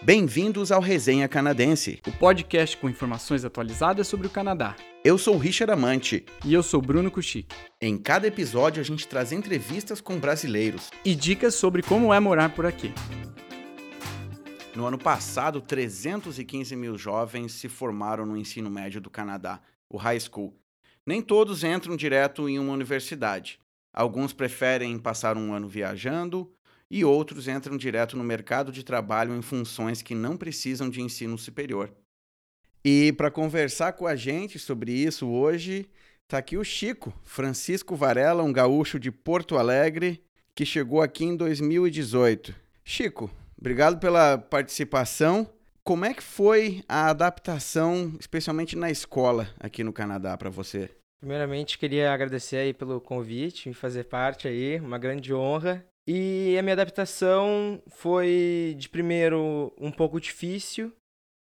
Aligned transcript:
Bem-vindos 0.00 0.70
ao 0.70 0.80
Resenha 0.80 1.26
Canadense. 1.26 2.00
o 2.06 2.12
podcast 2.12 2.76
com 2.76 2.88
informações 2.88 3.44
atualizadas 3.44 4.06
sobre 4.06 4.28
o 4.28 4.30
Canadá. 4.30 4.76
Eu 5.04 5.18
sou 5.18 5.36
Richard 5.36 5.72
Amante. 5.72 6.24
E 6.44 6.54
eu 6.54 6.62
sou 6.62 6.80
Bruno 6.80 7.10
Kuchik. 7.10 7.52
Em 7.80 7.98
cada 7.98 8.28
episódio 8.28 8.80
a 8.80 8.84
gente 8.84 9.08
traz 9.08 9.32
entrevistas 9.32 10.00
com 10.00 10.16
brasileiros. 10.16 10.90
E 11.04 11.16
dicas 11.16 11.56
sobre 11.56 11.82
como 11.82 12.14
é 12.14 12.20
morar 12.20 12.54
por 12.54 12.64
aqui. 12.64 12.92
No 14.76 14.86
ano 14.86 14.98
passado, 14.98 15.60
315 15.60 16.76
mil 16.76 16.96
jovens 16.96 17.52
se 17.52 17.68
formaram 17.68 18.24
no 18.24 18.36
ensino 18.36 18.70
médio 18.70 19.00
do 19.00 19.10
Canadá, 19.10 19.60
o 19.90 19.96
high 19.96 20.20
school. 20.20 20.54
Nem 21.04 21.20
todos 21.20 21.64
entram 21.64 21.96
direto 21.96 22.48
em 22.48 22.60
uma 22.60 22.72
universidade. 22.72 23.58
Alguns 23.92 24.32
preferem 24.32 24.96
passar 24.96 25.36
um 25.36 25.52
ano 25.52 25.66
viajando 25.66 26.48
e 26.90 27.04
outros 27.04 27.48
entram 27.48 27.76
direto 27.76 28.16
no 28.16 28.24
mercado 28.24 28.72
de 28.72 28.82
trabalho 28.82 29.34
em 29.34 29.42
funções 29.42 30.02
que 30.02 30.14
não 30.14 30.36
precisam 30.36 30.88
de 30.88 31.00
ensino 31.00 31.36
superior. 31.36 31.92
E 32.84 33.12
para 33.12 33.30
conversar 33.30 33.92
com 33.92 34.06
a 34.06 34.16
gente 34.16 34.58
sobre 34.58 34.92
isso 34.92 35.28
hoje, 35.28 35.88
está 36.22 36.38
aqui 36.38 36.56
o 36.56 36.64
Chico, 36.64 37.12
Francisco 37.22 37.96
Varela, 37.96 38.42
um 38.42 38.52
gaúcho 38.52 38.98
de 38.98 39.10
Porto 39.10 39.58
Alegre, 39.58 40.22
que 40.54 40.64
chegou 40.64 41.02
aqui 41.02 41.24
em 41.24 41.36
2018. 41.36 42.54
Chico, 42.84 43.30
obrigado 43.58 43.98
pela 43.98 44.38
participação. 44.38 45.50
Como 45.84 46.04
é 46.04 46.12
que 46.12 46.22
foi 46.22 46.82
a 46.88 47.08
adaptação, 47.08 48.14
especialmente 48.20 48.76
na 48.76 48.90
escola 48.90 49.48
aqui 49.58 49.82
no 49.82 49.92
Canadá 49.92 50.36
para 50.36 50.50
você? 50.50 50.90
Primeiramente, 51.18 51.78
queria 51.78 52.12
agradecer 52.12 52.58
aí 52.58 52.72
pelo 52.72 53.00
convite, 53.00 53.70
e 53.70 53.74
fazer 53.74 54.04
parte 54.04 54.46
aí, 54.46 54.78
uma 54.78 54.98
grande 54.98 55.34
honra. 55.34 55.84
E 56.10 56.56
a 56.56 56.62
minha 56.62 56.72
adaptação 56.72 57.82
foi, 57.86 58.74
de 58.78 58.88
primeiro, 58.88 59.74
um 59.76 59.92
pouco 59.92 60.18
difícil, 60.18 60.90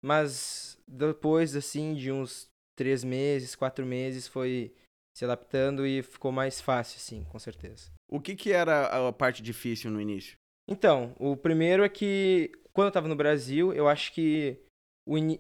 mas 0.04 0.78
depois, 0.86 1.56
assim, 1.56 1.94
de 1.94 2.12
uns 2.12 2.46
três 2.76 3.02
meses, 3.02 3.54
quatro 3.54 3.86
meses, 3.86 4.28
foi 4.28 4.74
se 5.16 5.24
adaptando 5.24 5.86
e 5.86 6.02
ficou 6.02 6.30
mais 6.30 6.60
fácil, 6.60 7.00
sim, 7.00 7.24
com 7.30 7.38
certeza. 7.38 7.90
O 8.06 8.20
que, 8.20 8.36
que 8.36 8.52
era 8.52 9.08
a 9.08 9.10
parte 9.14 9.42
difícil 9.42 9.90
no 9.90 9.98
início? 9.98 10.36
Então, 10.68 11.16
o 11.18 11.34
primeiro 11.38 11.82
é 11.82 11.88
que, 11.88 12.52
quando 12.74 12.88
eu 12.88 12.90
estava 12.90 13.08
no 13.08 13.16
Brasil, 13.16 13.72
eu 13.72 13.88
acho 13.88 14.12
que 14.12 14.58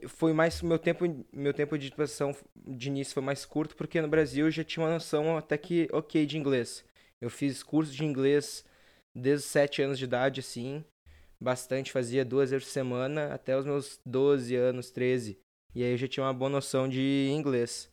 foi 0.08 0.32
mais 0.32 0.62
meu 0.62 0.78
tempo 0.78 1.04
meu 1.30 1.52
tempo 1.52 1.78
de 1.78 1.88
adaptação 1.88 2.34
de 2.56 2.88
início 2.88 3.12
foi 3.12 3.22
mais 3.22 3.44
curto 3.44 3.76
porque 3.76 4.00
no 4.00 4.08
Brasil 4.08 4.46
eu 4.46 4.50
já 4.50 4.64
tinha 4.64 4.84
uma 4.84 4.92
noção 4.94 5.36
até 5.36 5.56
que 5.56 5.86
ok 5.92 6.26
de 6.26 6.38
inglês 6.38 6.84
eu 7.20 7.30
fiz 7.30 7.62
curso 7.62 7.92
de 7.92 8.04
inglês 8.04 8.64
desde 9.14 9.44
os 9.46 9.50
7 9.50 9.82
anos 9.82 9.98
de 9.98 10.04
idade 10.04 10.40
assim 10.40 10.84
bastante 11.40 11.90
fazia 11.92 12.24
duas 12.24 12.50
vezes 12.50 12.66
por 12.66 12.72
semana 12.72 13.32
até 13.32 13.56
os 13.56 13.64
meus 13.64 14.00
12 14.04 14.54
anos 14.56 14.90
13 14.90 15.38
e 15.74 15.82
aí 15.82 15.92
eu 15.92 15.96
já 15.96 16.08
tinha 16.08 16.24
uma 16.24 16.34
boa 16.34 16.50
noção 16.50 16.88
de 16.88 17.30
inglês. 17.32 17.88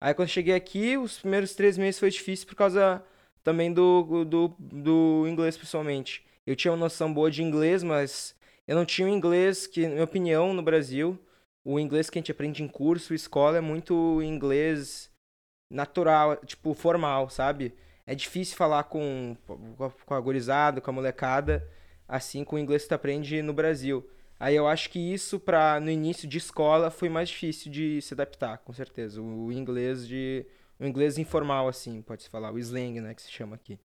Aí 0.00 0.14
quando 0.14 0.28
cheguei 0.28 0.54
aqui 0.54 0.96
os 0.96 1.18
primeiros 1.18 1.54
três 1.54 1.76
meses 1.78 2.00
foi 2.00 2.10
difícil 2.10 2.46
por 2.46 2.54
causa 2.54 3.04
também 3.42 3.72
do 3.72 4.24
do, 4.24 4.54
do 4.58 5.26
inglês 5.28 5.56
principalmente 5.56 6.24
eu 6.46 6.56
tinha 6.56 6.72
uma 6.72 6.78
noção 6.78 7.12
boa 7.12 7.30
de 7.30 7.42
inglês 7.42 7.82
mas 7.82 8.36
eu 8.68 8.76
não 8.76 8.84
tinha 8.84 9.08
o 9.08 9.10
inglês 9.10 9.66
que, 9.66 9.86
na 9.86 9.94
minha 9.94 10.04
opinião, 10.04 10.52
no 10.52 10.62
Brasil, 10.62 11.18
o 11.64 11.80
inglês 11.80 12.10
que 12.10 12.18
a 12.18 12.20
gente 12.20 12.30
aprende 12.30 12.62
em 12.62 12.68
curso, 12.68 13.14
escola, 13.14 13.56
é 13.56 13.62
muito 13.62 14.22
inglês 14.22 15.10
natural, 15.72 16.36
tipo, 16.44 16.74
formal, 16.74 17.30
sabe? 17.30 17.74
É 18.10 18.14
difícil 18.14 18.56
falar 18.56 18.84
com, 18.84 19.36
com 19.76 19.84
a- 19.84 19.90
com 19.90 20.14
a 20.14 20.20
gurizada, 20.20 20.80
com 20.80 20.90
a 20.90 20.94
molecada, 20.94 21.68
assim, 22.08 22.42
com 22.42 22.56
o 22.56 22.58
inglês 22.58 22.84
que 22.84 22.88
tu 22.88 22.94
aprende 22.94 23.42
no 23.42 23.52
Brasil. 23.52 24.08
Aí 24.40 24.56
eu 24.56 24.66
acho 24.66 24.88
que 24.88 24.98
isso, 24.98 25.38
pra, 25.38 25.78
no 25.78 25.90
início 25.90 26.26
de 26.26 26.38
escola, 26.38 26.90
foi 26.90 27.10
mais 27.10 27.28
difícil 27.28 27.70
de 27.70 28.00
se 28.00 28.14
adaptar, 28.14 28.58
com 28.58 28.72
certeza. 28.72 29.20
O 29.20 29.52
inglês 29.52 30.08
de... 30.08 30.46
O 30.80 30.86
inglês 30.86 31.18
informal, 31.18 31.68
assim, 31.68 32.00
pode-se 32.00 32.30
falar. 32.30 32.50
O 32.50 32.58
slang, 32.58 32.98
né, 33.00 33.12
que 33.12 33.20
se 33.20 33.30
chama 33.30 33.56
aqui. 33.56 33.78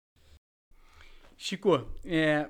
Chico, 1.36 1.84
é... 2.04 2.48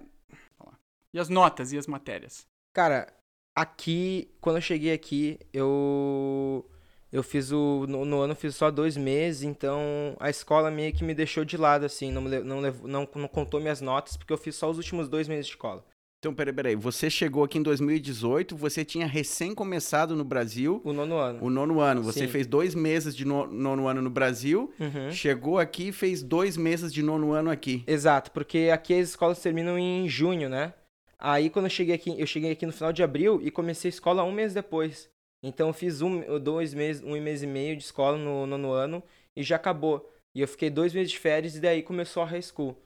e 1.14 1.18
as 1.18 1.30
notas 1.30 1.72
e 1.72 1.78
as 1.78 1.86
matérias? 1.86 2.44
Cara, 2.74 3.10
aqui, 3.56 4.30
quando 4.42 4.56
eu 4.56 4.62
cheguei 4.62 4.92
aqui, 4.92 5.38
eu. 5.52 6.68
Eu 7.12 7.22
fiz 7.22 7.52
o. 7.52 7.84
No, 7.88 8.04
no 8.06 8.20
ano 8.20 8.32
eu 8.32 8.36
fiz 8.36 8.54
só 8.56 8.70
dois 8.70 8.96
meses, 8.96 9.42
então 9.42 10.16
a 10.18 10.30
escola 10.30 10.70
meio 10.70 10.92
que 10.94 11.04
me 11.04 11.14
deixou 11.14 11.44
de 11.44 11.56
lado, 11.56 11.84
assim, 11.84 12.10
não, 12.10 12.22
não, 12.22 12.60
não, 12.84 13.08
não 13.14 13.28
contou 13.28 13.60
minhas 13.60 13.80
notas, 13.82 14.16
porque 14.16 14.32
eu 14.32 14.38
fiz 14.38 14.54
só 14.56 14.70
os 14.70 14.78
últimos 14.78 15.08
dois 15.08 15.28
meses 15.28 15.46
de 15.46 15.52
escola. 15.52 15.84
Então, 16.18 16.32
peraí, 16.32 16.54
peraí. 16.54 16.76
Você 16.76 17.10
chegou 17.10 17.42
aqui 17.42 17.58
em 17.58 17.62
2018, 17.64 18.54
você 18.56 18.84
tinha 18.84 19.06
recém 19.08 19.54
começado 19.56 20.14
no 20.14 20.22
Brasil, 20.24 20.80
O 20.84 20.92
nono 20.92 21.16
ano. 21.16 21.38
o 21.44 21.50
nono 21.50 21.80
ano. 21.80 22.00
Você 22.04 22.20
Sim. 22.20 22.28
fez 22.28 22.46
dois 22.46 22.74
meses 22.76 23.14
de 23.14 23.24
no- 23.24 23.46
nono 23.48 23.88
ano 23.88 24.00
no 24.00 24.08
Brasil, 24.08 24.72
Uhum. 24.78 25.10
chegou 25.10 25.58
aqui 25.58 25.88
e 25.88 25.92
fez 25.92 26.22
dois 26.22 26.56
meses 26.56 26.92
de 26.94 27.02
nono 27.02 27.32
ano 27.32 27.50
aqui. 27.50 27.82
Exato, 27.88 28.30
porque 28.30 28.70
aqui 28.72 28.94
as 28.94 29.08
escolas 29.10 29.40
terminam 29.42 29.76
em 29.76 30.08
junho, 30.08 30.48
né? 30.48 30.72
Aí 31.18 31.50
quando 31.50 31.66
eu 31.66 31.70
cheguei 31.70 31.94
aqui, 31.94 32.14
eu 32.18 32.26
cheguei 32.26 32.52
aqui 32.52 32.64
no 32.66 32.72
final 32.72 32.92
de 32.92 33.02
abril 33.02 33.40
e 33.42 33.50
comecei 33.50 33.88
a 33.88 33.94
escola 33.94 34.22
um 34.24 34.32
mês 34.32 34.54
depois. 34.54 35.10
Então 35.42 35.68
eu 35.68 35.72
fiz 35.74 36.00
um, 36.02 36.20
dois 36.40 36.72
meses, 36.74 37.02
um 37.02 37.20
mês 37.20 37.42
e 37.42 37.46
meio 37.46 37.76
de 37.76 37.82
escola 37.84 38.16
no 38.16 38.46
nono 38.46 38.72
ano 38.72 39.02
e 39.36 39.42
já 39.42 39.56
acabou. 39.56 40.08
E 40.34 40.40
eu 40.40 40.48
fiquei 40.48 40.70
dois 40.70 40.92
meses 40.94 41.10
de 41.12 41.18
férias 41.18 41.56
e 41.56 41.60
daí 41.60 41.82
começou 41.82 42.22
a 42.22 42.26
high 42.26 42.42
school. 42.42 42.76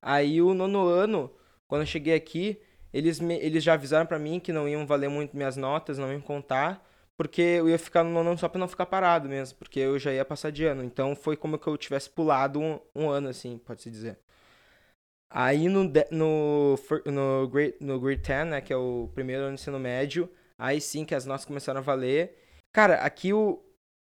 Aí 0.00 0.40
o 0.42 0.54
nono 0.54 0.86
ano, 0.88 1.30
quando 1.66 1.82
eu 1.82 1.86
cheguei 1.86 2.14
aqui, 2.14 2.60
eles, 2.92 3.20
me- 3.20 3.38
eles 3.38 3.62
já 3.64 3.74
avisaram 3.74 4.06
pra 4.06 4.18
mim 4.18 4.40
que 4.40 4.52
não 4.52 4.68
iam 4.68 4.86
valer 4.86 5.08
muito 5.08 5.36
minhas 5.36 5.56
notas, 5.56 5.98
não 5.98 6.12
iam 6.12 6.20
contar, 6.20 6.84
porque 7.16 7.40
eu 7.42 7.68
ia 7.68 7.78
ficar 7.78 8.04
no 8.04 8.10
nono 8.10 8.30
ano 8.30 8.38
só 8.38 8.48
pra 8.48 8.58
não 8.58 8.68
ficar 8.68 8.86
parado 8.86 9.28
mesmo, 9.28 9.58
porque 9.58 9.80
eu 9.80 9.98
já 9.98 10.12
ia 10.12 10.24
passar 10.24 10.50
de 10.52 10.64
ano. 10.66 10.84
Então 10.84 11.14
foi 11.16 11.36
como 11.36 11.58
que 11.58 11.66
eu 11.68 11.76
tivesse 11.78 12.10
pulado 12.10 12.60
um, 12.60 12.78
um 12.94 13.08
ano, 13.10 13.28
assim, 13.28 13.58
pode-se 13.58 13.90
dizer. 13.90 14.18
Aí 15.30 15.68
no, 15.68 15.84
no, 16.10 16.76
no, 17.06 17.48
grade, 17.48 17.74
no 17.80 17.98
grade 18.00 18.20
10, 18.22 18.46
né, 18.48 18.60
que 18.60 18.72
é 18.72 18.76
o 18.76 19.08
primeiro 19.14 19.42
ano 19.44 19.52
do 19.52 19.54
ensino 19.54 19.78
médio, 19.78 20.28
aí 20.62 20.80
sim 20.80 21.04
que 21.04 21.14
as 21.14 21.26
notas 21.26 21.44
começaram 21.44 21.80
a 21.80 21.82
valer. 21.82 22.38
Cara, 22.72 22.94
aqui 22.96 23.32
o 23.32 23.60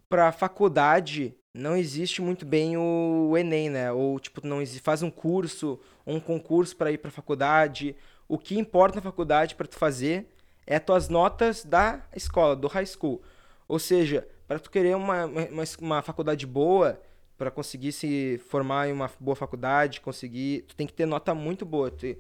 pra 0.09 0.31
faculdade 0.31 1.35
não 1.53 1.77
existe 1.77 2.23
muito 2.23 2.47
bem 2.47 2.77
o 2.77 3.37
ENEM, 3.37 3.71
né? 3.71 3.91
Ou 3.93 4.21
tipo, 4.21 4.47
não 4.47 4.63
existe, 4.63 4.81
faz 4.81 5.03
um 5.03 5.11
curso, 5.11 5.81
um 6.07 6.21
concurso 6.21 6.77
para 6.77 6.93
ir 6.93 6.99
pra 6.99 7.11
faculdade. 7.11 7.97
O 8.29 8.39
que 8.39 8.57
importa 8.57 8.97
na 8.97 9.03
faculdade 9.03 9.57
para 9.57 9.67
tu 9.67 9.77
fazer 9.77 10.29
é 10.67 10.79
tuas 10.79 11.09
notas 11.09 11.65
da 11.65 12.05
escola, 12.15 12.55
do 12.55 12.69
high 12.69 12.87
school. 12.87 13.21
Ou 13.67 13.81
seja, 13.81 14.27
para 14.47 14.61
tu 14.61 14.71
querer 14.71 14.95
uma, 14.95 15.25
uma, 15.27 15.65
uma 15.81 16.03
faculdade 16.03 16.47
boa, 16.47 17.01
para 17.37 17.51
conseguir 17.51 17.91
se 17.91 18.41
formar 18.49 18.89
em 18.89 18.93
uma 18.93 19.11
boa 19.19 19.35
faculdade, 19.35 20.01
conseguir, 20.01 20.63
tu 20.69 20.77
tem 20.77 20.87
que 20.87 20.93
ter 20.93 21.07
nota 21.07 21.35
muito 21.35 21.67
boa. 21.67 21.91
Tu- 21.91 22.17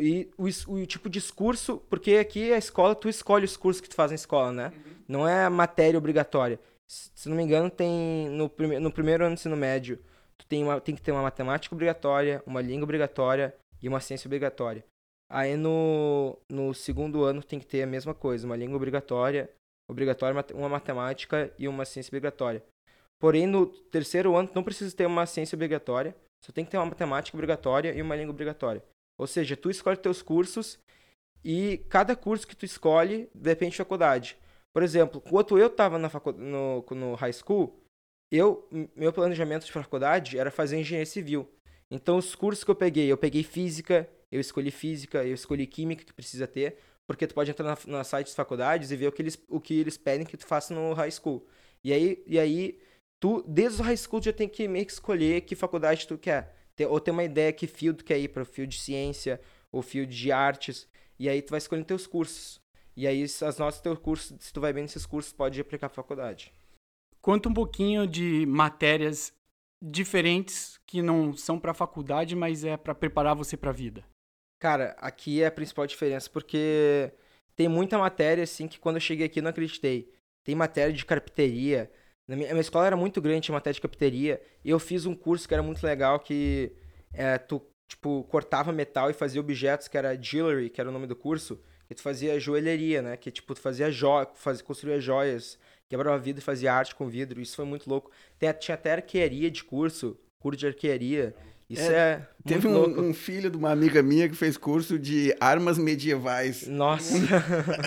e 0.00 0.30
o, 0.36 0.44
o 0.72 0.86
tipo 0.86 1.08
de 1.08 1.18
discurso, 1.18 1.78
porque 1.88 2.16
aqui 2.16 2.52
a 2.52 2.58
escola, 2.58 2.94
tu 2.94 3.08
escolhe 3.08 3.44
os 3.44 3.56
cursos 3.56 3.80
que 3.80 3.88
tu 3.88 3.94
faz 3.94 4.10
na 4.10 4.14
escola, 4.16 4.52
né? 4.52 4.72
Não 5.06 5.26
é 5.26 5.48
matéria 5.48 5.98
obrigatória. 5.98 6.58
Se 6.90 7.10
se 7.14 7.28
não 7.28 7.36
me 7.36 7.42
engano, 7.42 7.70
tem 7.70 8.28
no, 8.30 8.48
prime, 8.48 8.78
no 8.78 8.90
primeiro 8.90 9.24
ano 9.24 9.34
do 9.34 9.38
ensino 9.38 9.56
médio, 9.56 9.98
tu 10.38 10.46
tem, 10.46 10.62
uma, 10.62 10.80
tem 10.80 10.94
que 10.94 11.02
ter 11.02 11.12
uma 11.12 11.22
matemática 11.22 11.74
obrigatória, 11.74 12.42
uma 12.46 12.60
língua 12.60 12.84
obrigatória 12.84 13.54
e 13.82 13.88
uma 13.88 14.00
ciência 14.00 14.28
obrigatória. 14.28 14.84
Aí 15.30 15.56
no, 15.56 16.38
no 16.50 16.72
segundo 16.72 17.24
ano 17.24 17.42
tem 17.42 17.58
que 17.58 17.66
ter 17.66 17.82
a 17.82 17.86
mesma 17.86 18.14
coisa, 18.14 18.46
uma 18.46 18.56
língua 18.56 18.76
obrigatória, 18.76 19.50
obrigatória, 19.90 20.44
uma 20.54 20.68
matemática 20.68 21.52
e 21.58 21.68
uma 21.68 21.84
ciência 21.84 22.10
obrigatória. 22.10 22.62
Porém, 23.20 23.46
no 23.46 23.66
terceiro 23.66 24.36
ano, 24.36 24.48
tu 24.48 24.54
não 24.54 24.62
precisa 24.62 24.94
ter 24.94 25.06
uma 25.06 25.26
ciência 25.26 25.56
obrigatória, 25.56 26.14
só 26.44 26.52
tem 26.52 26.64
que 26.64 26.70
ter 26.70 26.78
uma 26.78 26.86
matemática 26.86 27.36
obrigatória 27.36 27.92
e 27.92 28.00
uma 28.00 28.14
língua 28.14 28.32
obrigatória. 28.32 28.82
Ou 29.18 29.26
seja, 29.26 29.56
tu 29.56 29.68
escolhe 29.68 29.96
teus 29.96 30.22
cursos 30.22 30.78
e 31.44 31.78
cada 31.88 32.14
curso 32.14 32.46
que 32.46 32.56
tu 32.56 32.64
escolhe 32.64 33.28
depende 33.34 33.72
da 33.72 33.84
faculdade. 33.84 34.38
Por 34.72 34.82
exemplo, 34.82 35.20
quando 35.20 35.58
eu 35.58 35.66
estava 35.66 35.98
na 35.98 36.08
facu... 36.08 36.32
no, 36.32 36.84
no 36.90 37.14
high 37.16 37.32
school, 37.32 37.82
eu, 38.30 38.68
meu 38.94 39.12
planejamento 39.12 39.66
de 39.66 39.72
faculdade 39.72 40.38
era 40.38 40.50
fazer 40.50 40.78
engenharia 40.78 41.06
civil. 41.06 41.48
Então, 41.90 42.16
os 42.16 42.34
cursos 42.34 42.62
que 42.62 42.70
eu 42.70 42.74
peguei, 42.74 43.10
eu 43.10 43.16
peguei 43.16 43.42
física, 43.42 44.08
eu 44.30 44.40
escolhi 44.40 44.70
física, 44.70 45.24
eu 45.24 45.34
escolhi 45.34 45.66
química, 45.66 46.04
que 46.04 46.12
precisa 46.12 46.46
ter, 46.46 46.76
porque 47.06 47.26
tu 47.26 47.34
pode 47.34 47.50
entrar 47.50 47.64
na, 47.64 47.78
na 47.86 48.04
site 48.04 48.26
das 48.26 48.36
faculdades 48.36 48.90
e 48.90 48.96
ver 48.96 49.06
o 49.08 49.12
que, 49.12 49.22
eles, 49.22 49.42
o 49.48 49.58
que 49.58 49.80
eles 49.80 49.96
pedem 49.96 50.26
que 50.26 50.36
tu 50.36 50.46
faça 50.46 50.74
no 50.74 50.92
high 50.92 51.10
school. 51.10 51.46
E 51.82 51.92
aí, 51.92 52.22
e 52.26 52.38
aí 52.38 52.78
tu, 53.18 53.42
desde 53.48 53.80
o 53.80 53.84
high 53.84 53.96
school, 53.96 54.20
tu 54.20 54.26
já 54.26 54.32
tem 54.32 54.48
que 54.48 54.68
meio 54.68 54.84
que 54.84 54.92
escolher 54.92 55.40
que 55.40 55.56
faculdade 55.56 56.06
tu 56.06 56.18
quer. 56.18 56.57
Ou 56.86 57.00
ter 57.00 57.10
uma 57.10 57.24
ideia 57.24 57.52
que 57.52 57.66
field 57.66 57.98
tu 57.98 58.04
quer 58.04 58.18
ir, 58.18 58.28
para 58.28 58.42
o 58.42 58.46
field 58.46 58.74
de 58.74 58.80
ciência, 58.80 59.40
ou 59.72 59.82
field 59.82 60.14
de 60.14 60.30
artes. 60.30 60.88
E 61.18 61.28
aí 61.28 61.42
tu 61.42 61.50
vai 61.50 61.58
escolhendo 61.58 61.86
teus 61.86 62.06
cursos. 62.06 62.60
E 62.96 63.06
aí 63.06 63.22
as 63.22 63.58
notas 63.58 63.80
do 63.80 63.82
teu 63.82 63.96
curso, 63.96 64.36
se 64.40 64.52
tu 64.52 64.60
vai 64.60 64.72
bem 64.72 64.82
nesses 64.82 65.06
cursos, 65.06 65.32
pode 65.32 65.60
aplicar 65.60 65.88
pra 65.88 65.96
faculdade. 65.96 66.52
Conta 67.20 67.48
um 67.48 67.54
pouquinho 67.54 68.06
de 68.06 68.44
matérias 68.46 69.32
diferentes 69.80 70.80
que 70.86 71.02
não 71.02 71.36
são 71.36 71.58
para 71.58 71.74
faculdade, 71.74 72.34
mas 72.34 72.64
é 72.64 72.76
para 72.76 72.94
preparar 72.94 73.36
você 73.36 73.56
para 73.56 73.70
a 73.70 73.72
vida. 73.72 74.04
Cara, 74.58 74.96
aqui 74.98 75.42
é 75.42 75.46
a 75.46 75.52
principal 75.52 75.86
diferença, 75.86 76.28
porque 76.28 77.12
tem 77.54 77.68
muita 77.68 77.98
matéria, 77.98 78.42
assim, 78.42 78.66
que 78.66 78.78
quando 78.78 78.96
eu 78.96 79.00
cheguei 79.00 79.26
aqui 79.26 79.40
não 79.40 79.50
acreditei. 79.50 80.12
Tem 80.42 80.54
matéria 80.54 80.92
de 80.92 81.04
carpinteria. 81.04 81.90
Na 82.28 82.36
minha, 82.36 82.48
a 82.48 82.52
minha 82.52 82.60
escola 82.60 82.86
era 82.86 82.96
muito 82.96 83.20
grande, 83.22 83.46
tinha 83.46 83.54
matéria 83.54 83.74
de 83.74 83.80
carpinteria. 83.80 84.40
E 84.62 84.68
eu 84.68 84.78
fiz 84.78 85.06
um 85.06 85.14
curso 85.14 85.48
que 85.48 85.54
era 85.54 85.62
muito 85.62 85.82
legal, 85.82 86.20
que 86.20 86.70
é, 87.14 87.38
tu, 87.38 87.62
tipo, 87.88 88.22
cortava 88.24 88.70
metal 88.70 89.08
e 89.08 89.14
fazia 89.14 89.40
objetos, 89.40 89.88
que 89.88 89.96
era 89.96 90.14
jewelry, 90.14 90.68
que 90.68 90.78
era 90.78 90.90
o 90.90 90.92
nome 90.92 91.06
do 91.06 91.16
curso. 91.16 91.58
E 91.88 91.94
tu 91.94 92.02
fazia 92.02 92.38
joalheria, 92.38 93.00
né? 93.00 93.16
Que, 93.16 93.30
tipo, 93.30 93.54
tu 93.54 93.60
fazia 93.60 93.90
joias, 93.90 94.28
construía 94.62 95.00
joias, 95.00 95.58
quebrava 95.88 96.18
vidro 96.18 96.42
e 96.42 96.44
fazia 96.44 96.74
arte 96.74 96.94
com 96.94 97.08
vidro. 97.08 97.40
Isso 97.40 97.56
foi 97.56 97.64
muito 97.64 97.88
louco. 97.88 98.10
Tinha 98.60 98.74
até 98.74 98.92
arquearia 98.92 99.50
de 99.50 99.64
curso, 99.64 100.18
curso 100.38 100.58
de 100.58 100.66
arquearia. 100.66 101.34
Isso 101.68 101.90
é. 101.90 101.94
é 101.94 102.28
teve 102.46 102.66
um, 102.66 103.08
um, 103.08 103.12
filho 103.12 103.50
de 103.50 103.56
uma 103.56 103.70
amiga 103.70 104.02
minha 104.02 104.28
que 104.28 104.34
fez 104.34 104.56
curso 104.56 104.98
de 104.98 105.36
armas 105.38 105.76
medievais. 105.76 106.66
Nossa! 106.66 107.14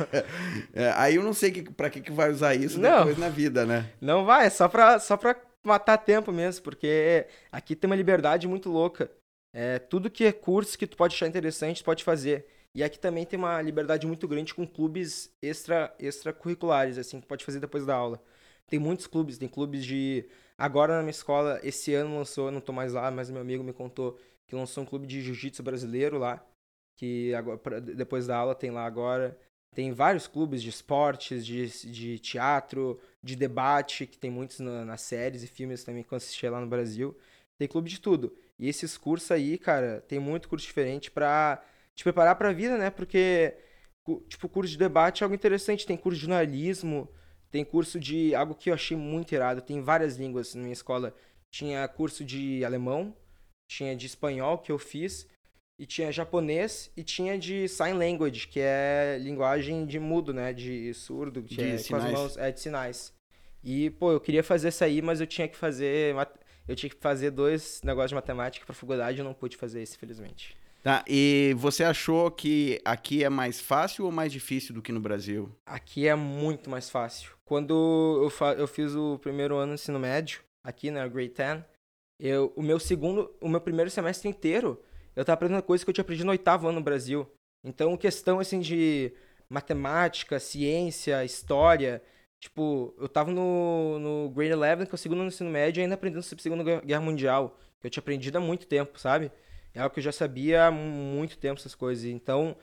é, 0.71 0.93
aí 0.95 1.15
eu 1.15 1.23
não 1.23 1.33
sei 1.33 1.51
que, 1.51 1.63
pra 1.63 1.89
que, 1.89 1.99
que 1.99 2.11
vai 2.11 2.29
usar 2.29 2.53
isso 2.53 2.79
não, 2.79 2.99
depois 2.99 3.17
na 3.17 3.29
vida, 3.29 3.65
né? 3.65 3.89
Não 3.99 4.23
vai, 4.23 4.45
é 4.45 4.49
só 4.49 4.67
pra, 4.67 4.99
só 4.99 5.17
pra 5.17 5.35
matar 5.63 5.97
tempo 5.97 6.31
mesmo, 6.31 6.63
porque 6.63 7.25
aqui 7.51 7.75
tem 7.75 7.89
uma 7.89 7.95
liberdade 7.95 8.47
muito 8.47 8.69
louca. 8.69 9.09
É, 9.53 9.79
tudo 9.79 10.11
que 10.11 10.25
é 10.25 10.31
curso 10.31 10.77
que 10.77 10.87
tu 10.87 10.95
pode 10.95 11.15
achar 11.15 11.27
interessante, 11.27 11.81
tu 11.81 11.85
pode 11.85 12.03
fazer. 12.03 12.45
E 12.73 12.83
aqui 12.83 12.97
também 12.97 13.25
tem 13.25 13.37
uma 13.37 13.61
liberdade 13.61 14.07
muito 14.07 14.27
grande 14.27 14.53
com 14.53 14.65
clubes 14.65 15.29
extra 15.41 15.93
extracurriculares, 15.99 16.97
assim, 16.97 17.19
que 17.19 17.27
pode 17.27 17.43
fazer 17.43 17.59
depois 17.59 17.85
da 17.85 17.95
aula. 17.95 18.21
Tem 18.67 18.79
muitos 18.79 19.07
clubes, 19.07 19.37
tem 19.37 19.49
clubes 19.49 19.83
de 19.83 20.25
Agora 20.61 20.95
na 20.95 21.01
minha 21.01 21.09
escola, 21.09 21.59
esse 21.63 21.91
ano 21.95 22.15
lançou, 22.15 22.51
não 22.51 22.61
tô 22.61 22.71
mais 22.71 22.93
lá, 22.93 23.09
mas 23.09 23.31
meu 23.31 23.41
amigo 23.41 23.63
me 23.63 23.73
contou 23.73 24.19
que 24.45 24.55
lançou 24.55 24.83
um 24.83 24.85
clube 24.85 25.07
de 25.07 25.19
jiu-jitsu 25.19 25.63
brasileiro 25.63 26.19
lá, 26.19 26.45
que 26.95 27.33
agora, 27.33 27.81
depois 27.81 28.27
da 28.27 28.37
aula 28.37 28.53
tem 28.53 28.69
lá 28.69 28.85
agora. 28.85 29.35
Tem 29.73 29.91
vários 29.91 30.27
clubes 30.27 30.61
de 30.61 30.69
esportes, 30.69 31.43
de, 31.43 31.65
de 31.89 32.19
teatro, 32.19 32.99
de 33.23 33.35
debate, 33.35 34.05
que 34.05 34.19
tem 34.19 34.29
muitos 34.29 34.59
na, 34.59 34.85
nas 34.85 35.01
séries 35.01 35.41
e 35.41 35.47
filmes 35.47 35.83
também 35.83 36.03
que 36.03 36.13
eu 36.13 36.17
assisti 36.17 36.47
lá 36.47 36.61
no 36.61 36.67
Brasil. 36.67 37.17
Tem 37.57 37.67
clube 37.67 37.89
de 37.89 37.99
tudo. 37.99 38.31
E 38.59 38.69
esses 38.69 38.95
cursos 38.99 39.31
aí, 39.31 39.57
cara, 39.57 40.01
tem 40.07 40.19
muito 40.19 40.47
curso 40.47 40.67
diferente 40.67 41.09
pra 41.09 41.59
te 41.95 42.03
preparar 42.03 42.35
pra 42.35 42.53
vida, 42.53 42.77
né? 42.77 42.91
Porque, 42.91 43.57
tipo, 44.27 44.47
curso 44.47 44.71
de 44.71 44.77
debate 44.77 45.23
é 45.23 45.25
algo 45.25 45.33
interessante. 45.33 45.87
Tem 45.87 45.97
curso 45.97 46.19
de 46.19 46.25
jornalismo, 46.27 47.09
tem 47.51 47.65
curso 47.65 47.99
de 47.99 48.33
algo 48.33 48.55
que 48.55 48.69
eu 48.69 48.73
achei 48.73 48.95
muito 48.95 49.33
irado. 49.33 49.61
Tem 49.61 49.81
várias 49.81 50.15
línguas 50.15 50.55
na 50.55 50.61
minha 50.61 50.73
escola. 50.73 51.13
Tinha 51.51 51.85
curso 51.87 52.23
de 52.23 52.63
alemão, 52.63 53.13
tinha 53.69 53.95
de 53.95 54.05
espanhol 54.05 54.57
que 54.57 54.71
eu 54.71 54.79
fiz, 54.79 55.27
e 55.77 55.85
tinha 55.85 56.11
japonês 56.11 56.91
e 56.95 57.03
tinha 57.03 57.37
de 57.37 57.67
sign 57.67 57.97
language, 57.97 58.47
que 58.47 58.59
é 58.59 59.17
linguagem 59.19 59.85
de 59.85 59.99
mudo, 59.99 60.31
né, 60.31 60.53
de 60.53 60.93
surdo, 60.93 61.41
que 61.41 61.55
de 61.55 61.61
é 61.61 61.77
sinais. 61.77 61.87
com 61.87 61.95
as 61.95 62.11
mãos, 62.11 62.37
é 62.37 62.51
de 62.51 62.59
sinais. 62.59 63.13
E 63.63 63.89
pô, 63.89 64.11
eu 64.11 64.19
queria 64.19 64.43
fazer 64.43 64.69
isso 64.69 64.83
aí, 64.83 65.01
mas 65.01 65.19
eu 65.19 65.27
tinha 65.27 65.47
que 65.47 65.57
fazer 65.57 66.15
eu 66.67 66.75
tinha 66.75 66.89
que 66.89 66.97
fazer 66.97 67.31
dois 67.31 67.81
negócios 67.83 68.09
de 68.09 68.15
matemática 68.15 68.65
para 68.65 68.75
faculdade, 68.75 69.17
eu 69.17 69.25
não 69.25 69.33
pude 69.33 69.57
fazer 69.57 69.81
isso, 69.81 69.95
infelizmente. 69.95 70.55
Tá, 70.83 71.05
e 71.07 71.53
você 71.57 71.83
achou 71.83 72.31
que 72.31 72.81
aqui 72.83 73.23
é 73.23 73.29
mais 73.29 73.61
fácil 73.61 74.05
ou 74.05 74.11
mais 74.11 74.31
difícil 74.31 74.73
do 74.73 74.81
que 74.81 74.91
no 74.91 74.99
Brasil? 74.99 75.55
Aqui 75.63 76.07
é 76.07 76.15
muito 76.15 76.71
mais 76.71 76.89
fácil. 76.89 77.31
Quando 77.45 78.19
eu, 78.23 78.29
fa 78.31 78.53
eu 78.53 78.67
fiz 78.67 78.95
o 78.95 79.19
primeiro 79.19 79.57
ano 79.57 79.73
do 79.73 79.75
ensino 79.75 79.99
médio, 79.99 80.41
aqui 80.63 80.89
na 80.89 81.07
Grade 81.07 81.33
10, 81.37 81.63
eu, 82.19 82.51
o 82.55 82.63
meu 82.63 82.79
segundo, 82.79 83.31
o 83.39 83.47
meu 83.47 83.61
primeiro 83.61 83.91
semestre 83.91 84.27
inteiro, 84.27 84.81
eu 85.15 85.21
estava 85.21 85.35
aprendendo 85.35 85.61
coisas 85.61 85.83
que 85.83 85.89
eu 85.91 85.93
tinha 85.93 86.01
aprendido 86.01 86.25
no 86.25 86.31
oitavo 86.31 86.67
ano 86.67 86.79
no 86.79 86.83
Brasil. 86.83 87.27
Então, 87.63 87.95
questão 87.95 88.39
assim 88.39 88.59
de 88.59 89.13
matemática, 89.47 90.39
ciência, 90.39 91.23
história, 91.23 92.01
tipo, 92.39 92.95
eu 92.97 93.07
tava 93.07 93.31
no, 93.31 93.99
no 93.99 94.29
Grade 94.31 94.55
11, 94.55 94.87
que 94.87 94.93
é 94.93 94.95
o 94.95 94.97
segundo 94.97 95.19
ano 95.19 95.29
do 95.29 95.33
ensino 95.33 95.51
médio, 95.51 95.83
ainda 95.83 95.93
aprendendo 95.93 96.23
sobre 96.23 96.41
a 96.41 96.43
Segunda 96.43 96.81
Guerra 96.81 97.01
Mundial, 97.01 97.55
que 97.79 97.85
eu 97.85 97.91
tinha 97.91 98.01
aprendido 98.01 98.37
há 98.37 98.41
muito 98.41 98.65
tempo, 98.65 98.99
sabe? 98.99 99.31
É 99.73 99.81
algo 99.81 99.93
que 99.93 99.99
eu 99.99 100.03
já 100.03 100.11
sabia 100.11 100.65
há 100.65 100.71
muito 100.71 101.37
tempo 101.37 101.59
essas 101.59 101.75
coisas. 101.75 102.05
Então, 102.05 102.55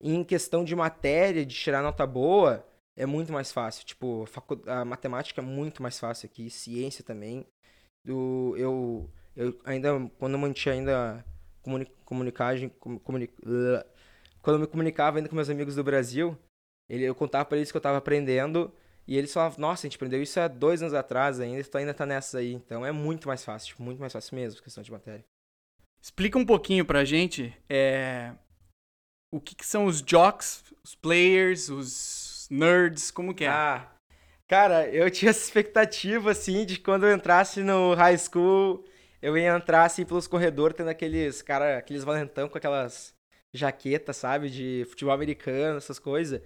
em 0.00 0.24
questão 0.24 0.64
de 0.64 0.74
matéria, 0.74 1.44
de 1.44 1.54
tirar 1.54 1.82
nota 1.82 2.06
boa, 2.06 2.66
é 2.96 3.06
muito 3.06 3.32
mais 3.32 3.52
fácil. 3.52 3.84
Tipo, 3.84 4.24
a 4.66 4.84
matemática 4.84 5.40
é 5.40 5.44
muito 5.44 5.82
mais 5.82 5.98
fácil 5.98 6.26
aqui, 6.26 6.50
ciência 6.50 7.04
também. 7.04 7.46
Do, 8.04 8.54
eu, 8.56 9.10
eu 9.36 9.58
ainda, 9.64 9.90
quando 10.18 10.34
eu 10.34 10.38
mantinha 10.38 10.74
ainda 10.74 11.24
comuni, 11.62 11.86
comunicagem, 12.04 12.68
comuni, 13.04 13.28
quando 14.42 14.56
eu 14.56 14.60
me 14.60 14.66
comunicava 14.66 15.18
ainda 15.18 15.28
com 15.28 15.36
meus 15.36 15.50
amigos 15.50 15.76
do 15.76 15.84
Brasil, 15.84 16.36
ele, 16.88 17.04
eu 17.04 17.14
contava 17.14 17.44
para 17.44 17.58
eles 17.58 17.70
que 17.70 17.76
eu 17.76 17.80
estava 17.80 17.98
aprendendo 17.98 18.72
e 19.06 19.16
eles 19.16 19.32
falavam, 19.32 19.60
nossa, 19.60 19.86
a 19.86 19.88
gente 19.88 19.96
aprendeu 19.96 20.22
isso 20.22 20.38
há 20.40 20.48
dois 20.48 20.82
anos 20.82 20.94
atrás 20.94 21.40
ainda, 21.40 21.62
tu 21.64 21.78
ainda 21.78 21.94
tá 21.94 22.04
nessa 22.04 22.38
aí. 22.38 22.52
Então 22.52 22.84
é 22.84 22.92
muito 22.92 23.28
mais 23.28 23.44
fácil, 23.44 23.76
muito 23.78 24.00
mais 24.00 24.12
fácil 24.12 24.34
mesmo, 24.34 24.62
questão 24.62 24.82
de 24.82 24.90
matéria. 24.90 25.24
Explica 26.02 26.36
um 26.36 26.44
pouquinho 26.44 26.84
pra 26.84 27.04
gente 27.04 27.56
é, 27.70 28.32
o 29.32 29.40
que, 29.40 29.54
que, 29.54 29.64
são 29.64 29.84
os 29.84 30.02
jocks, 30.02 30.64
os 30.82 30.96
players, 30.96 31.68
os 31.68 32.48
nerds, 32.50 33.12
como 33.12 33.32
que 33.32 33.44
é? 33.44 33.48
Ah, 33.48 33.88
cara, 34.48 34.88
eu 34.88 35.08
tinha 35.12 35.30
essa 35.30 35.44
expectativa, 35.44 36.32
assim, 36.32 36.66
de 36.66 36.80
quando 36.80 37.06
eu 37.06 37.14
entrasse 37.14 37.62
no 37.62 37.94
high 37.94 38.18
school, 38.18 38.84
eu 39.22 39.38
ia 39.38 39.54
entrar, 39.56 39.84
assim, 39.84 40.04
pelos 40.04 40.26
corredores, 40.26 40.76
tendo 40.76 40.90
aqueles, 40.90 41.40
cara, 41.40 41.78
aqueles 41.78 42.02
valentão 42.02 42.48
com 42.48 42.58
aquelas 42.58 43.14
jaquetas, 43.54 44.16
sabe, 44.16 44.50
de 44.50 44.84
futebol 44.88 45.14
americano, 45.14 45.78
essas 45.78 46.00
coisas. 46.00 46.42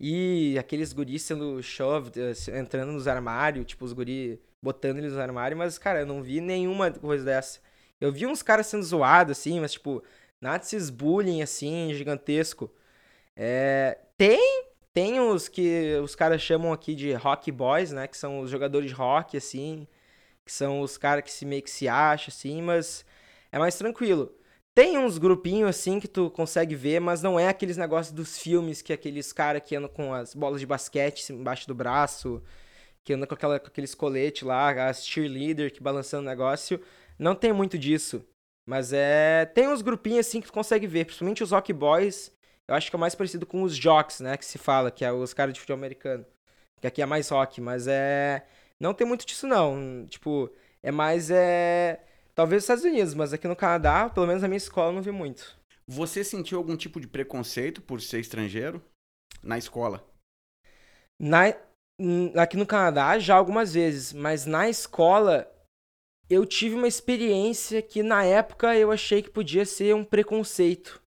E 0.00 0.56
aqueles 0.58 0.92
guris 0.92 1.22
sendo 1.22 1.62
shoved, 1.62 2.20
eh, 2.20 2.58
entrando 2.58 2.92
nos 2.92 3.06
armários, 3.06 3.66
tipo, 3.66 3.84
os 3.84 3.92
guris 3.92 4.38
botando 4.60 4.98
eles 4.98 5.12
nos 5.12 5.20
armários, 5.20 5.56
mas, 5.56 5.78
cara, 5.78 6.00
eu 6.00 6.06
não 6.06 6.20
vi 6.20 6.40
nenhuma 6.40 6.90
coisa 6.90 7.24
dessa. 7.24 7.60
Eu 8.00 8.12
vi 8.12 8.26
uns 8.26 8.42
caras 8.42 8.66
sendo 8.66 8.84
zoados, 8.84 9.38
assim, 9.38 9.60
mas, 9.60 9.72
tipo, 9.72 10.02
desses 10.40 10.90
bullying, 10.90 11.42
assim, 11.42 11.92
gigantesco. 11.94 12.70
É, 13.36 13.98
tem, 14.16 14.64
tem 14.92 15.20
os 15.20 15.48
que 15.48 15.96
os 16.02 16.14
caras 16.14 16.40
chamam 16.42 16.72
aqui 16.72 16.94
de 16.94 17.12
rock 17.12 17.50
boys, 17.52 17.92
né? 17.92 18.06
Que 18.06 18.16
são 18.16 18.40
os 18.40 18.50
jogadores 18.50 18.88
de 18.90 18.94
rock, 18.94 19.36
assim. 19.36 19.86
Que 20.44 20.52
são 20.52 20.80
os 20.80 20.96
caras 20.98 21.24
que 21.24 21.30
se 21.32 21.44
meio 21.44 21.62
que 21.62 21.70
se 21.70 21.88
acham, 21.88 22.28
assim, 22.28 22.62
mas 22.62 23.04
é 23.52 23.58
mais 23.58 23.76
tranquilo. 23.76 24.34
Tem 24.74 24.96
uns 24.96 25.18
grupinhos, 25.18 25.68
assim, 25.70 25.98
que 25.98 26.06
tu 26.08 26.30
consegue 26.30 26.74
ver, 26.76 27.00
mas 27.00 27.20
não 27.20 27.38
é 27.38 27.48
aqueles 27.48 27.76
negócios 27.76 28.14
dos 28.14 28.38
filmes 28.38 28.80
que 28.80 28.92
aqueles 28.92 29.32
caras 29.32 29.62
que 29.64 29.74
andam 29.74 29.90
com 29.90 30.14
as 30.14 30.34
bolas 30.34 30.60
de 30.60 30.66
basquete 30.66 31.32
embaixo 31.32 31.66
do 31.66 31.74
braço, 31.74 32.40
que 33.04 33.12
andam 33.12 33.26
com, 33.26 33.34
aquela, 33.34 33.58
com 33.58 33.66
aqueles 33.66 33.94
coletes 33.94 34.42
lá, 34.42 34.88
as 34.88 35.04
cheerleader 35.06 35.72
que 35.72 35.82
balançando 35.82 36.22
o 36.24 36.30
negócio. 36.30 36.80
Não 37.18 37.34
tem 37.34 37.52
muito 37.52 37.78
disso. 37.78 38.24
Mas 38.66 38.92
é. 38.92 39.46
Tem 39.46 39.66
uns 39.66 39.82
grupinhos 39.82 40.26
assim 40.26 40.40
que 40.40 40.46
tu 40.46 40.52
consegue 40.52 40.86
ver, 40.86 41.06
principalmente 41.06 41.42
os 41.42 41.52
Rock 41.52 41.72
Boys. 41.72 42.30
Eu 42.68 42.74
acho 42.74 42.90
que 42.90 42.96
é 42.96 42.98
mais 42.98 43.14
parecido 43.14 43.46
com 43.46 43.62
os 43.62 43.74
Jocks, 43.74 44.20
né? 44.20 44.36
Que 44.36 44.44
se 44.44 44.58
fala, 44.58 44.90
que 44.90 45.04
é 45.04 45.10
os 45.10 45.32
caras 45.32 45.54
de 45.54 45.60
futebol 45.60 45.78
americano. 45.78 46.26
Que 46.80 46.86
aqui 46.86 47.02
é 47.02 47.06
mais 47.06 47.28
rock, 47.30 47.60
mas 47.60 47.86
é. 47.88 48.46
Não 48.78 48.94
tem 48.94 49.06
muito 49.06 49.26
disso, 49.26 49.46
não. 49.46 50.06
Tipo, 50.06 50.50
é 50.82 50.92
mais. 50.92 51.30
É... 51.30 52.04
Talvez 52.34 52.62
nos 52.62 52.64
Estados 52.64 52.84
Unidos, 52.84 53.14
mas 53.14 53.32
aqui 53.32 53.48
no 53.48 53.56
Canadá, 53.56 54.08
pelo 54.08 54.26
menos 54.26 54.42
na 54.42 54.48
minha 54.48 54.58
escola, 54.58 54.90
eu 54.90 54.94
não 54.94 55.02
vi 55.02 55.10
muito. 55.10 55.58
Você 55.88 56.22
sentiu 56.22 56.58
algum 56.58 56.76
tipo 56.76 57.00
de 57.00 57.08
preconceito 57.08 57.82
por 57.82 58.00
ser 58.00 58.20
estrangeiro 58.20 58.84
na 59.42 59.58
escola? 59.58 60.06
Na... 61.18 61.54
Aqui 62.36 62.56
no 62.56 62.66
Canadá, 62.66 63.18
já 63.18 63.34
algumas 63.34 63.74
vezes, 63.74 64.12
mas 64.12 64.46
na 64.46 64.68
escola 64.68 65.50
eu 66.30 66.44
tive 66.44 66.74
uma 66.74 66.88
experiência 66.88 67.80
que 67.82 68.02
na 68.02 68.24
época 68.24 68.76
eu 68.76 68.92
achei 68.92 69.22
que 69.22 69.30
podia 69.30 69.64
ser 69.64 69.94
um 69.94 70.04
preconceito. 70.04 71.00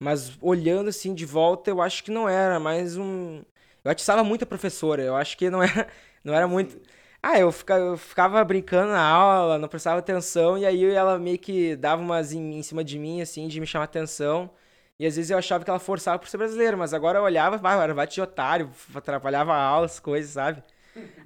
Mas 0.00 0.36
olhando 0.40 0.88
assim 0.88 1.14
de 1.14 1.26
volta, 1.26 1.70
eu 1.70 1.80
acho 1.80 2.04
que 2.04 2.10
não 2.10 2.28
era, 2.28 2.58
mais 2.60 2.96
um. 2.96 3.42
Eu 3.84 3.90
atiçava 3.90 4.24
muito 4.24 4.42
a 4.44 4.46
professora, 4.46 5.02
eu 5.02 5.16
acho 5.16 5.36
que 5.36 5.50
não 5.50 5.62
era, 5.62 5.88
não 6.24 6.34
era 6.34 6.46
muito. 6.48 6.80
Ah, 7.22 7.38
eu 7.38 7.52
ficava, 7.52 7.80
eu 7.84 7.96
ficava 7.96 8.44
brincando 8.44 8.92
na 8.92 9.02
aula, 9.02 9.58
não 9.58 9.68
prestava 9.68 10.00
atenção, 10.00 10.58
e 10.58 10.66
aí 10.66 10.84
ela 10.84 11.18
meio 11.18 11.38
que 11.38 11.76
dava 11.76 12.02
umas 12.02 12.32
em, 12.32 12.58
em 12.58 12.62
cima 12.62 12.82
de 12.82 12.98
mim, 12.98 13.20
assim, 13.22 13.46
de 13.48 13.60
me 13.60 13.66
chamar 13.66 13.84
atenção. 13.84 14.50
E 14.98 15.06
às 15.06 15.16
vezes 15.16 15.30
eu 15.30 15.38
achava 15.38 15.64
que 15.64 15.70
ela 15.70 15.78
forçava 15.78 16.18
por 16.18 16.28
ser 16.28 16.36
brasileira, 16.38 16.76
mas 16.76 16.92
agora 16.94 17.18
eu 17.18 17.22
olhava, 17.24 17.56
vai, 17.58 17.80
era 17.80 17.94
bate 17.94 18.14
de 18.14 18.20
otário, 18.20 18.70
atrapalhava 18.94 19.52
a 19.52 19.62
aula, 19.62 19.86
as 19.86 20.00
coisas, 20.00 20.32
sabe? 20.32 20.62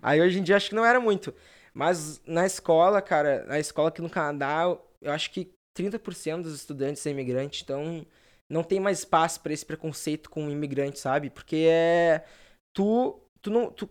Aí 0.02 0.20
hoje 0.20 0.38
em 0.38 0.42
dia 0.42 0.56
acho 0.56 0.68
que 0.68 0.74
não 0.74 0.84
era 0.84 1.00
muito. 1.00 1.34
Mas 1.76 2.22
na 2.26 2.46
escola, 2.46 3.02
cara, 3.02 3.44
na 3.44 3.58
escola 3.60 3.90
aqui 3.90 4.00
no 4.00 4.08
Canadá, 4.08 4.62
eu 4.98 5.12
acho 5.12 5.30
que 5.30 5.52
30% 5.76 6.42
dos 6.42 6.54
estudantes 6.54 7.02
são 7.02 7.12
imigrantes, 7.12 7.60
então 7.62 8.06
não 8.48 8.62
tem 8.64 8.80
mais 8.80 9.00
espaço 9.00 9.42
para 9.42 9.52
esse 9.52 9.66
preconceito 9.66 10.30
com 10.30 10.48
imigrantes, 10.50 11.02
sabe? 11.02 11.28
Porque 11.28 11.66
é 11.68 12.24
tu 12.72 13.20
tu 13.42 13.50
não 13.50 13.70
tu, 13.70 13.86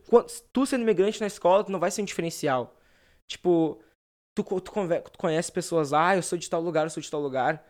tu 0.52 0.66
sendo 0.66 0.82
imigrante 0.82 1.22
na 1.22 1.28
escola, 1.28 1.64
tu 1.64 1.72
não 1.72 1.80
vai 1.80 1.92
ser 1.92 2.02
um 2.02 2.06
diferencial. 2.06 2.76
Tipo, 3.28 3.80
tu, 4.36 4.44
tu, 4.44 4.62
tu 4.62 5.20
conhece 5.20 5.52
pessoas, 5.52 5.94
ah, 5.94 6.16
eu 6.16 6.24
sou 6.24 6.40
de 6.40 6.50
tal 6.50 6.62
lugar, 6.62 6.86
eu 6.86 6.90
sou 6.90 7.04
de 7.04 7.12
tal 7.12 7.22
lugar. 7.22 7.64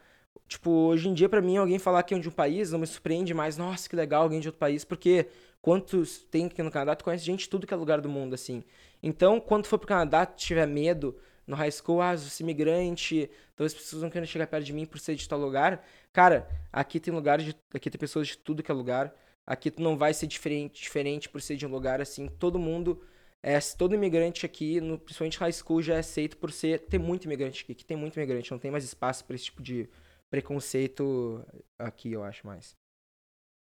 Tipo, 0.47 0.69
hoje 0.69 1.09
em 1.09 1.13
dia, 1.13 1.27
pra 1.29 1.41
mim, 1.41 1.57
alguém 1.57 1.79
falar 1.79 2.03
que 2.03 2.13
é 2.13 2.19
de 2.19 2.29
um 2.29 2.31
país 2.31 2.71
não 2.71 2.79
me 2.79 2.87
surpreende 2.87 3.33
mais. 3.33 3.57
Nossa, 3.57 3.89
que 3.89 3.95
legal, 3.95 4.23
alguém 4.23 4.39
de 4.39 4.47
outro 4.47 4.59
país. 4.59 4.85
Porque 4.85 5.27
quantos 5.61 6.19
tem 6.31 6.45
aqui 6.45 6.61
no 6.61 6.71
Canadá, 6.71 6.95
tu 6.95 7.03
conhece 7.03 7.25
gente 7.25 7.41
de 7.41 7.49
tudo 7.49 7.65
que 7.67 7.73
é 7.73 7.77
lugar 7.77 8.01
do 8.01 8.09
mundo, 8.09 8.35
assim. 8.35 8.63
Então, 9.05 9.39
quando 9.39 9.67
for 9.67 9.77
pro 9.77 9.87
Canadá, 9.87 10.25
tiver 10.25 10.65
medo 10.65 11.15
no 11.45 11.55
high 11.55 11.69
school, 11.71 12.01
ah, 12.01 12.17
sou 12.17 12.43
imigrante, 12.43 13.29
talvez 13.55 13.71
as 13.71 13.79
pessoas 13.79 14.01
não 14.01 14.09
queiram 14.09 14.25
chegar 14.25 14.47
perto 14.47 14.65
de 14.65 14.73
mim 14.73 14.83
por 14.83 14.97
ser 14.97 15.13
de 15.13 15.29
tal 15.29 15.39
lugar. 15.39 15.85
Cara, 16.11 16.49
aqui 16.73 16.99
tem 16.99 17.13
lugares, 17.13 17.45
de, 17.45 17.55
aqui 17.71 17.87
tem 17.91 17.99
pessoas 17.99 18.29
de 18.29 18.37
tudo 18.39 18.63
que 18.63 18.71
é 18.71 18.73
lugar. 18.73 19.13
Aqui 19.45 19.69
tu 19.69 19.83
não 19.83 19.95
vai 19.95 20.11
ser 20.11 20.25
diferente, 20.25 20.81
diferente 20.81 21.29
por 21.29 21.39
ser 21.39 21.55
de 21.55 21.67
um 21.67 21.69
lugar 21.69 22.01
assim. 22.01 22.27
Todo 22.27 22.57
mundo, 22.57 22.99
é, 23.43 23.59
todo 23.77 23.93
imigrante 23.93 24.43
aqui, 24.43 24.81
no, 24.81 24.97
principalmente 24.97 25.37
high 25.37 25.53
school, 25.53 25.83
já 25.83 25.97
é 25.97 25.99
aceito 25.99 26.35
por 26.37 26.51
ser 26.51 26.79
ter 26.79 26.97
muito 26.97 27.25
imigrante 27.25 27.61
aqui. 27.61 27.73
Aqui 27.73 27.85
tem 27.85 27.95
muito 27.95 28.17
imigrante, 28.17 28.49
não 28.49 28.57
tem 28.57 28.71
mais 28.71 28.83
espaço 28.83 29.23
para 29.23 29.35
esse 29.35 29.45
tipo 29.45 29.61
de 29.61 29.87
preconceito 30.31 31.45
aqui, 31.77 32.11
eu 32.11 32.23
acho 32.23 32.47
mais. 32.47 32.75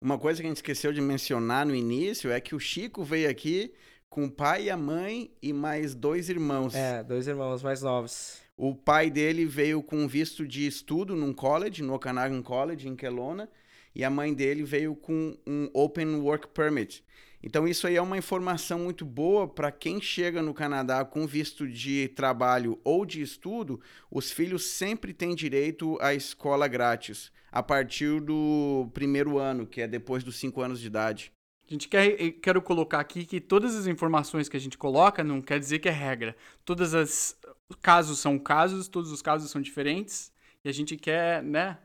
Uma 0.03 0.19
coisa 0.19 0.43
que 0.43 0.47
a 0.47 0.51
gente 0.51 0.59
esqueceu 0.59 0.93
de 0.93 1.01
mencionar 1.01 1.65
no 1.65 1.75
início 1.75 2.31
é 2.31 2.39
que 2.43 2.55
o 2.55 2.61
Chico 2.61 3.03
veio 3.03 3.31
aqui 3.31 3.73
com 4.11 4.25
o 4.25 4.31
pai 4.31 4.65
e 4.65 4.71
a 4.71 4.77
mãe 4.77 5.31
e 5.41 5.53
mais 5.53 5.95
dois 5.95 6.29
irmãos. 6.29 6.75
É, 6.75 7.03
dois 7.05 7.29
irmãos 7.29 7.63
mais 7.63 7.81
novos. 7.81 8.39
O 8.57 8.75
pai 8.75 9.09
dele 9.09 9.47
veio 9.47 9.83
com 9.83 10.07
visto 10.09 10.47
de 10.47 10.67
estudo 10.67 11.15
num 11.15 11.33
college, 11.33 11.81
no 11.81 11.95
Okanagan 11.95 12.43
College, 12.43 12.89
em 12.89 12.97
Kelowna, 12.97 13.49
e 13.95 14.05
a 14.05 14.11
mãe 14.11 14.35
dele 14.35 14.65
veio 14.65 14.97
com 14.97 15.39
um 15.47 15.71
Open 15.73 16.17
Work 16.17 16.49
Permit. 16.49 17.05
Então, 17.43 17.67
isso 17.67 17.87
aí 17.87 17.97
é 17.97 18.03
uma 18.03 18.19
informação 18.19 18.81
muito 18.81 19.03
boa 19.03 19.49
para 19.49 19.73
quem 19.73 19.99
chega 19.99 20.43
no 20.43 20.53
Canadá 20.53 21.05
com 21.05 21.27
visto 21.27 21.67
de 21.67 22.09
trabalho 22.09 22.79
ou 22.85 23.07
de 23.07 23.23
estudo. 23.23 23.81
Os 24.11 24.31
filhos 24.31 24.67
sempre 24.67 25.15
têm 25.15 25.35
direito 25.35 25.97
à 26.03 26.13
escola 26.13 26.69
grátis, 26.69 27.33
a 27.51 27.63
partir 27.63 28.21
do 28.21 28.91
primeiro 28.93 29.39
ano, 29.39 29.67
que 29.67 29.81
é 29.81 29.89
depois 29.89 30.23
dos 30.23 30.37
cinco 30.37 30.61
anos 30.61 30.81
de 30.81 30.89
idade. 30.89 31.33
A 31.71 31.73
gente 31.73 31.89
quer 31.89 32.21
eh, 32.21 32.33
quero 32.33 32.61
colocar 32.61 32.99
aqui 32.99 33.25
que 33.25 33.41
todas 33.41 33.77
as 33.77 33.87
informações 33.87 34.49
que 34.49 34.57
a 34.57 34.61
gente 34.61 34.77
coloca 34.77 35.23
não 35.23 35.41
quer 35.41 35.61
dizer 35.61 35.79
que 35.79 35.89
é 35.89 35.93
regra. 35.93 36.37
Todas 36.65 36.95
as 36.95 37.39
casos 37.81 38.19
são 38.19 38.39
casos, 38.41 38.89
todos 38.89 39.13
os 39.13 39.23
casos 39.23 39.53
são 39.53 39.63
diferentes 39.63 40.33
e 40.65 40.69
a 40.69 40.73
gente 40.73 40.97
quer, 40.97 41.45
né, 41.45 41.79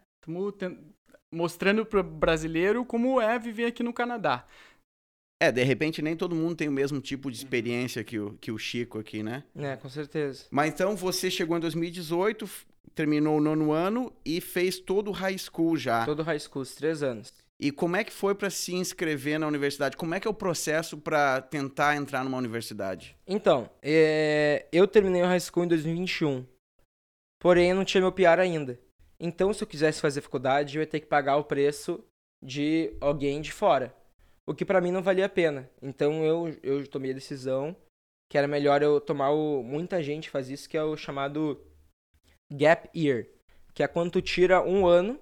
mostrando 1.32 1.86
para 1.86 2.00
o 2.00 2.04
brasileiro 2.04 2.84
como 2.84 3.22
é 3.22 3.38
viver 3.38 3.65
aqui 3.65 3.84
no 3.84 3.94
Canadá. 3.94 4.48
É, 5.39 5.51
de 5.51 5.63
repente 5.63 6.01
nem 6.01 6.15
todo 6.15 6.34
mundo 6.34 6.56
tem 6.56 6.68
o 6.68 6.72
mesmo 6.72 7.00
tipo 7.00 7.30
de 7.30 7.38
experiência 7.38 8.04
que 8.04 8.18
o, 8.18 8.34
que 8.42 8.51
o 8.51 8.58
Chico 8.58 8.98
aqui, 8.98 9.22
né? 9.22 9.44
É, 9.56 9.75
com 9.75 9.89
certeza. 9.89 10.46
Mas 10.50 10.74
então 10.74 10.96
você 10.96 11.30
chegou 11.30 11.58
em 11.58 11.60
2018, 11.60 12.50
terminou 12.96 13.38
o 13.38 13.42
nono 13.42 13.72
ano 13.72 14.12
e 14.25 14.42
fez 14.42 14.80
todo 14.80 15.10
o 15.10 15.13
high 15.13 15.38
school 15.38 15.77
já. 15.77 16.06
Todo 16.06 16.22
o 16.22 16.24
high 16.24 16.39
school, 16.39 16.63
os 16.63 16.74
três 16.74 17.04
anos. 17.04 17.32
E 17.60 17.72
como 17.72 17.96
é 17.96 18.04
que 18.04 18.12
foi 18.12 18.36
para 18.36 18.50
se 18.50 18.74
inscrever 18.74 19.40
na 19.40 19.48
universidade? 19.48 19.96
Como 19.96 20.14
é 20.14 20.20
que 20.20 20.28
é 20.28 20.32
o 20.32 20.34
processo 20.34 20.98
para 20.98 21.42
tentar 21.42 21.96
entrar 21.96 22.24
numa 22.24 22.38
universidade? 22.38 23.18
Então, 23.26 23.70
é... 23.82 24.68
eu 24.72 24.88
terminei 24.88 25.22
o 25.22 25.26
high 25.26 25.40
school 25.40 25.64
em 25.64 25.70
2021. 25.70 26.46
Porém, 27.40 27.70
eu 27.70 27.76
não 27.76 27.86
tinha 27.86 28.02
meu 28.02 28.12
PR 28.12 28.40
ainda. 28.42 28.80
Então, 29.20 29.54
se 29.54 29.64
eu 29.64 29.68
quisesse 29.68 30.02
fazer 30.02 30.22
faculdade, 30.22 30.76
eu 30.76 30.82
ia 30.82 30.88
ter 30.88 31.00
que 31.00 31.06
pagar 31.06 31.38
o 31.38 31.46
preço 31.46 32.04
de 32.44 32.94
alguém 33.00 33.40
de 33.40 33.54
fora. 33.54 33.96
O 34.46 34.54
que 34.54 34.66
para 34.66 34.82
mim 34.82 34.92
não 34.92 35.02
valia 35.02 35.26
a 35.26 35.30
pena. 35.30 35.70
Então, 35.82 36.26
eu, 36.26 36.58
eu 36.62 36.86
tomei 36.88 37.12
a 37.12 37.16
decisão 37.16 37.76
que 38.30 38.38
era 38.38 38.48
melhor 38.48 38.82
eu 38.82 39.00
tomar 39.00 39.30
o... 39.30 39.64
Muita 39.64 40.04
gente 40.04 40.30
faz 40.30 40.50
isso, 40.50 40.68
que 40.68 40.76
é 40.76 40.84
o 40.84 40.98
chamado 40.98 41.64
gap 42.52 42.90
year. 42.98 43.28
Que 43.74 43.84
é 43.84 43.88
quando 43.88 44.12
tu 44.12 44.22
tira 44.22 44.62
um 44.62 44.86
ano 44.86 45.20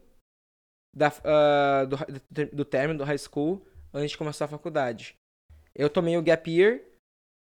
da, 0.93 1.09
uh, 1.09 1.87
do, 1.87 2.55
do 2.55 2.65
término 2.65 2.99
do 2.99 3.05
high 3.05 3.17
school 3.17 3.65
antes 3.93 4.11
de 4.11 4.17
começar 4.17 4.45
a 4.45 4.49
faculdade. 4.49 5.15
Eu 5.75 5.89
tomei 5.89 6.17
o 6.17 6.21
gap 6.21 6.49
year 6.49 6.81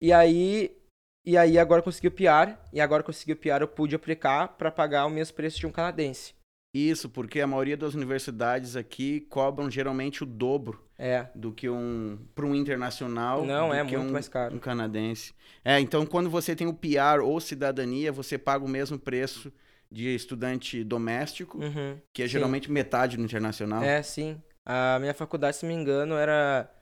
e 0.00 0.12
aí 0.12 0.76
e 1.25 1.37
aí 1.37 1.56
agora 1.56 1.82
consegui 1.82 2.09
o 2.09 2.12
PR 2.12 2.59
e 2.73 2.80
agora 2.80 3.02
consegui 3.02 3.32
o 3.32 3.37
PR 3.37 3.61
eu 3.61 3.68
pude 3.68 3.94
aplicar 3.94 4.49
para 4.49 4.73
pagar 4.73 5.06
o 5.06 5.11
mesmo 5.11 5.37
preço 5.37 5.61
de 5.61 5.66
um 5.66 5.71
canadense. 5.71 6.35
Isso, 6.75 7.09
porque 7.09 7.40
a 7.40 7.47
maioria 7.47 7.76
das 7.76 7.94
universidades 7.94 8.76
aqui 8.76 9.21
cobram 9.21 9.71
geralmente 9.71 10.23
o 10.23 10.26
dobro 10.26 10.82
é. 10.99 11.26
do 11.35 11.52
que 11.52 11.68
um 11.68 12.18
para 12.35 12.47
um 12.47 12.54
internacional. 12.54 13.44
Não, 13.44 13.75
é 13.75 13.82
muito 13.82 13.99
um, 13.99 14.11
mais 14.11 14.26
caro. 14.26 14.56
Um 14.56 14.59
canadense. 14.59 15.35
É, 15.62 15.78
então 15.78 16.06
quando 16.06 16.30
você 16.30 16.56
tem 16.56 16.66
o 16.66 16.73
PR 16.73 17.23
ou 17.23 17.38
cidadania, 17.40 18.11
você 18.11 18.38
paga 18.38 18.64
o 18.64 18.68
mesmo 18.68 18.99
preço 18.99 19.52
de 19.93 20.15
estudante 20.15 20.83
doméstico, 20.83 21.59
uhum, 21.59 22.01
que 22.13 22.23
é 22.23 22.27
geralmente 22.27 22.67
sim. 22.67 22.73
metade 22.73 23.17
do 23.17 23.23
internacional. 23.23 23.83
É, 23.83 24.03
sim. 24.03 24.41
A 24.65 24.99
minha 24.99 25.13
faculdade, 25.13 25.57
se 25.57 25.67
não 25.67 25.75
me 25.75 25.81
engano, 25.81 26.15
era, 26.15 26.73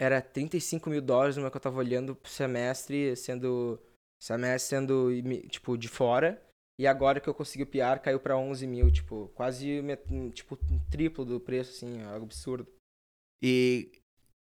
era 0.00 0.20
35 0.20 0.88
mil 0.88 1.02
dólares 1.02 1.36
no 1.36 1.50
que 1.50 1.56
eu 1.56 1.60
tava 1.60 1.78
olhando 1.78 2.14
pro 2.14 2.30
semestre, 2.30 3.14
sendo. 3.16 3.78
Semestre 4.20 4.76
sendo, 4.76 5.10
tipo, 5.48 5.76
de 5.76 5.88
fora. 5.88 6.42
E 6.80 6.86
agora 6.86 7.20
que 7.20 7.28
eu 7.28 7.34
consegui 7.34 7.64
o 7.64 7.66
PR, 7.66 8.00
caiu 8.02 8.20
pra 8.20 8.36
11 8.36 8.66
mil, 8.66 8.90
tipo, 8.90 9.30
quase, 9.34 9.82
tipo, 10.32 10.58
um 10.70 10.78
triplo 10.90 11.24
do 11.24 11.40
preço, 11.40 11.70
assim, 11.70 12.02
algo 12.02 12.24
absurdo. 12.24 12.66
E 13.42 13.92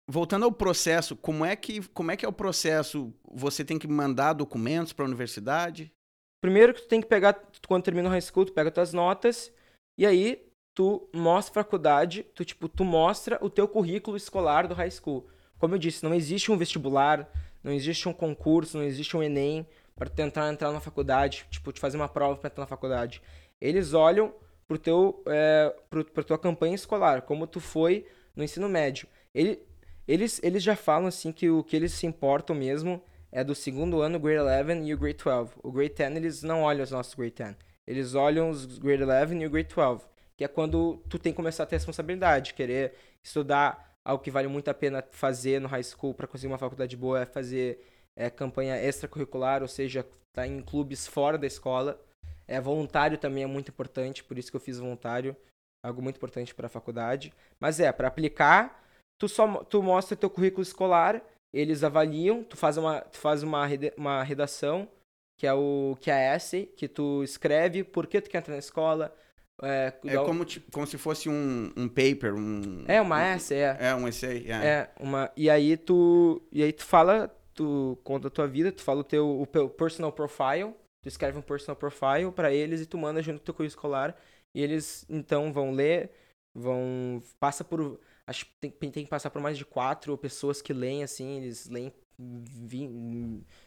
voltando 0.08 0.44
ao 0.44 0.52
processo, 0.52 1.16
como 1.16 1.44
é 1.44 1.54
que, 1.54 1.86
como 1.88 2.10
é, 2.10 2.16
que 2.16 2.24
é 2.24 2.28
o 2.28 2.32
processo? 2.32 3.12
Você 3.32 3.64
tem 3.64 3.78
que 3.78 3.86
mandar 3.86 4.32
documentos 4.32 4.92
para 4.92 5.04
a 5.04 5.08
universidade? 5.08 5.92
Primeiro 6.40 6.72
que 6.72 6.82
tu 6.82 6.88
tem 6.88 7.00
que 7.00 7.06
pegar, 7.06 7.34
quando 7.68 7.84
termina 7.84 8.08
o 8.08 8.12
high 8.12 8.20
school, 8.20 8.46
tu 8.46 8.52
pega 8.52 8.70
tuas 8.70 8.92
notas 8.92 9.52
e 9.98 10.06
aí 10.06 10.50
tu 10.74 11.08
mostra 11.12 11.60
a 11.60 11.64
faculdade, 11.64 12.22
tu 12.34 12.44
tipo, 12.44 12.68
tu 12.68 12.84
mostra 12.84 13.38
o 13.42 13.50
teu 13.50 13.68
currículo 13.68 14.16
escolar 14.16 14.66
do 14.66 14.74
high 14.74 14.90
school. 14.90 15.28
Como 15.58 15.74
eu 15.74 15.78
disse, 15.78 16.02
não 16.02 16.14
existe 16.14 16.50
um 16.50 16.56
vestibular, 16.56 17.30
não 17.62 17.72
existe 17.72 18.08
um 18.08 18.12
concurso, 18.12 18.78
não 18.78 18.84
existe 18.84 19.16
um 19.16 19.22
ENEM 19.22 19.66
para 19.94 20.08
tentar 20.08 20.50
entrar 20.50 20.72
na 20.72 20.80
faculdade, 20.80 21.44
tipo, 21.50 21.70
te 21.72 21.78
fazer 21.80 21.98
uma 21.98 22.08
prova 22.08 22.36
para 22.36 22.48
entrar 22.48 22.62
na 22.62 22.66
faculdade. 22.66 23.20
Eles 23.60 23.92
olham 23.92 24.32
pro 24.66 24.78
teu, 24.78 25.22
é, 25.26 25.74
pro, 25.90 26.02
pra 26.04 26.22
tua 26.22 26.38
campanha 26.38 26.74
escolar, 26.74 27.22
como 27.22 27.46
tu 27.46 27.60
foi 27.60 28.06
no 28.34 28.42
ensino 28.42 28.68
médio. 28.68 29.06
Ele, 29.34 29.60
eles, 30.08 30.40
eles 30.42 30.62
já 30.62 30.74
falam 30.74 31.08
assim 31.08 31.32
que 31.32 31.50
o 31.50 31.62
que 31.62 31.76
eles 31.76 31.92
se 31.92 32.06
importam 32.06 32.56
mesmo 32.56 33.02
é 33.32 33.44
do 33.44 33.54
segundo 33.54 34.00
ano, 34.00 34.16
o 34.16 34.20
Grade 34.20 34.72
11 34.72 34.88
e 34.88 34.94
o 34.94 34.98
Grade 34.98 35.18
12. 35.22 35.52
O 35.62 35.70
Grade 35.70 35.94
10, 35.94 36.16
eles 36.16 36.42
não 36.42 36.62
olham 36.62 36.82
os 36.82 36.90
nossos 36.90 37.14
Grade 37.14 37.34
10. 37.34 37.56
Eles 37.86 38.14
olham 38.14 38.50
os 38.50 38.78
Grade 38.78 39.04
11 39.04 39.36
e 39.36 39.46
o 39.46 39.50
Grade 39.50 39.74
12, 39.74 40.04
que 40.36 40.44
é 40.44 40.48
quando 40.48 41.02
tu 41.08 41.18
tem 41.18 41.32
que 41.32 41.36
começar 41.36 41.62
a 41.62 41.66
ter 41.66 41.76
responsabilidade, 41.76 42.54
querer 42.54 42.94
estudar 43.24 43.96
algo 44.04 44.22
que 44.22 44.30
vale 44.30 44.48
muito 44.48 44.68
a 44.68 44.74
pena 44.74 45.04
fazer 45.10 45.60
no 45.60 45.68
high 45.68 45.82
school 45.82 46.14
para 46.14 46.26
conseguir 46.26 46.52
uma 46.52 46.58
faculdade 46.58 46.96
boa, 46.96 47.20
é 47.20 47.26
fazer 47.26 47.84
é, 48.16 48.28
campanha 48.30 48.76
extracurricular, 48.82 49.62
ou 49.62 49.68
seja, 49.68 50.06
tá 50.32 50.46
em 50.46 50.60
clubes 50.60 51.06
fora 51.06 51.38
da 51.38 51.46
escola. 51.46 52.00
É, 52.48 52.60
voluntário 52.60 53.16
também 53.16 53.44
é 53.44 53.46
muito 53.46 53.70
importante, 53.70 54.24
por 54.24 54.36
isso 54.36 54.50
que 54.50 54.56
eu 54.56 54.60
fiz 54.60 54.78
voluntário, 54.78 55.36
algo 55.84 56.02
muito 56.02 56.16
importante 56.16 56.54
para 56.54 56.66
a 56.66 56.70
faculdade. 56.70 57.32
Mas 57.60 57.78
é, 57.78 57.92
para 57.92 58.08
aplicar, 58.08 58.84
tu 59.18 59.28
só 59.28 59.62
tu 59.64 59.82
mostra 59.82 60.16
teu 60.16 60.30
currículo 60.30 60.62
escolar 60.62 61.22
eles 61.52 61.82
avaliam, 61.82 62.44
tu 62.44 62.56
faz 62.56 62.76
uma, 62.76 63.00
tu 63.00 63.18
faz 63.18 63.42
uma, 63.42 63.66
uma 63.96 64.22
redação, 64.22 64.88
que 65.36 65.46
é 65.46 65.52
o 65.52 65.96
que 66.00 66.10
é 66.10 66.34
essay, 66.34 66.66
que 66.66 66.86
tu 66.86 67.22
escreve 67.24 67.82
por 67.82 68.06
que 68.06 68.20
tu 68.20 68.30
quer 68.30 68.38
entrar 68.38 68.52
na 68.52 68.58
escola. 68.58 69.14
É, 69.62 69.92
é 70.06 70.16
como, 70.16 70.44
tipo, 70.44 70.70
como 70.70 70.86
se 70.86 70.96
fosse 70.96 71.28
um, 71.28 71.72
um 71.76 71.88
paper, 71.88 72.34
um... 72.34 72.84
É, 72.88 73.00
uma 73.00 73.22
essay, 73.34 73.58
é. 73.58 73.76
É, 73.80 73.94
um 73.94 74.08
essay, 74.08 74.46
é. 74.48 74.66
é. 74.66 74.90
uma... 74.98 75.30
E 75.36 75.50
aí 75.50 75.76
tu, 75.76 76.40
e 76.50 76.62
aí 76.62 76.72
tu 76.72 76.84
fala, 76.84 77.28
tu 77.52 77.98
conta 78.04 78.28
a 78.28 78.30
tua 78.30 78.46
vida, 78.46 78.72
tu 78.72 78.82
fala 78.82 79.00
o 79.00 79.04
teu 79.04 79.42
o 79.42 79.46
personal 79.68 80.12
profile, 80.12 80.74
tu 81.02 81.08
escreve 81.08 81.38
um 81.38 81.42
personal 81.42 81.76
profile 81.76 82.30
para 82.34 82.52
eles 82.52 82.80
e 82.80 82.86
tu 82.86 82.96
manda 82.96 83.22
junto 83.22 83.38
com 83.38 83.42
o 83.42 83.44
teu 83.46 83.54
currículo 83.54 83.76
escolar, 83.76 84.16
e 84.54 84.62
eles, 84.62 85.04
então, 85.10 85.52
vão 85.52 85.72
ler, 85.72 86.10
vão... 86.54 87.22
Passa 87.38 87.62
por 87.62 88.00
Acho 88.30 88.46
que 88.46 88.52
tem, 88.60 88.90
tem, 88.92 89.04
que 89.04 89.10
passar 89.10 89.28
por 89.28 89.42
mais 89.42 89.58
de 89.58 89.64
quatro 89.64 90.16
pessoas 90.16 90.62
que 90.62 90.72
leem, 90.72 91.02
assim, 91.02 91.38
eles 91.38 91.68
leem 91.68 91.92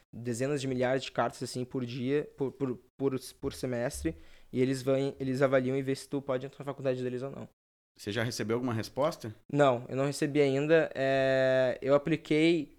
dezenas 0.10 0.62
de 0.62 0.68
milhares 0.68 1.04
de 1.04 1.12
cartas, 1.12 1.44
assim, 1.44 1.66
por 1.66 1.86
dia, 1.86 2.32
por, 2.38 2.50
por, 2.54 2.80
por, 2.98 3.20
por 3.42 3.54
semestre, 3.54 4.16
e 4.54 4.62
eles, 4.62 4.82
vão, 4.82 5.14
eles 5.20 5.42
avaliam 5.42 5.76
e 5.76 5.82
vê 5.82 5.94
se 5.94 6.08
tu 6.08 6.22
pode 6.22 6.46
entrar 6.46 6.60
na 6.60 6.72
faculdade 6.72 7.04
deles 7.04 7.22
ou 7.22 7.30
não. 7.30 7.50
Você 8.00 8.10
já 8.10 8.24
recebeu 8.24 8.56
alguma 8.56 8.74
resposta? 8.74 9.36
Não, 9.52 9.86
eu 9.90 9.98
não 9.98 10.06
recebi 10.06 10.40
ainda. 10.40 10.90
É, 10.96 11.78
eu 11.82 11.94
apliquei 11.94 12.78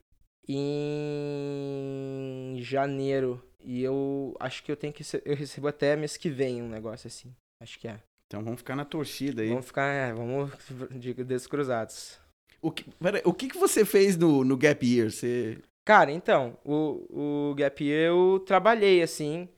em 0.49 2.57
janeiro 2.63 3.45
e 3.61 3.83
eu 3.83 4.35
acho 4.41 4.65
que 4.65 4.73
eu 4.73 4.77
tenho 4.77 4.95
que 4.95 5.03
eu 5.23 5.37
recebo 5.37 5.69
até 5.69 5.97
mês 5.97 6.17
que 6.17 6.31
vem 6.31 6.63
um 6.63 6.69
negócio 6.69 7.09
assim. 7.09 7.37
Acho 7.61 7.79
que 7.79 7.89
é. 7.89 8.01
Então 8.35 8.43
vamos 8.43 8.59
ficar 8.59 8.75
na 8.75 8.85
torcida 8.85 9.43
aí. 9.43 9.49
Vamos 9.49 9.67
ficar, 9.67 9.87
é, 9.87 10.13
vamos 10.13 10.51
de 10.91 11.15
dedos 11.15 11.47
cruzados. 11.47 12.19
O 12.61 12.73
que, 12.73 12.91
pera, 12.91 13.23
o 13.25 13.33
que, 13.33 13.49
que 13.49 13.57
você 13.57 13.85
fez 13.85 14.17
no, 14.17 14.43
no 14.43 14.57
Gap 14.57 14.85
Year? 14.85 15.09
Você... 15.09 15.59
Cara, 15.87 16.11
então, 16.11 16.59
o, 16.65 17.51
o 17.51 17.55
Gap 17.55 17.85
Year 17.85 18.09
eu 18.09 18.41
trabalhei, 18.41 19.03
assim, 19.03 19.49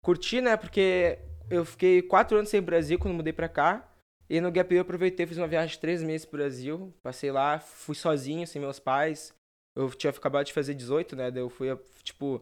curti, 0.00 0.40
né, 0.40 0.56
porque 0.56 1.18
eu 1.50 1.64
fiquei 1.64 2.02
quatro 2.02 2.36
anos 2.36 2.50
sem 2.50 2.62
Brasil 2.62 3.00
quando 3.00 3.14
mudei 3.14 3.32
pra 3.32 3.48
cá. 3.48 3.88
E 4.28 4.40
no 4.40 4.52
Gap 4.52 4.72
Year 4.72 4.80
eu 4.80 4.82
aproveitei, 4.82 5.26
fiz 5.26 5.36
uma 5.36 5.48
viagem 5.48 5.74
de 5.74 5.80
três 5.80 6.00
meses 6.00 6.24
pro 6.24 6.38
Brasil. 6.38 6.94
Passei 7.02 7.32
lá, 7.32 7.58
fui 7.58 7.96
sozinho, 7.96 8.46
sem 8.46 8.62
meus 8.62 8.78
pais. 8.78 9.34
Eu 9.74 9.90
tinha 9.90 10.10
acabado 10.12 10.46
de 10.46 10.52
fazer 10.52 10.74
18, 10.74 11.16
né? 11.16 11.32
Daí 11.32 11.42
eu 11.42 11.50
fui, 11.50 11.76
tipo, 12.04 12.40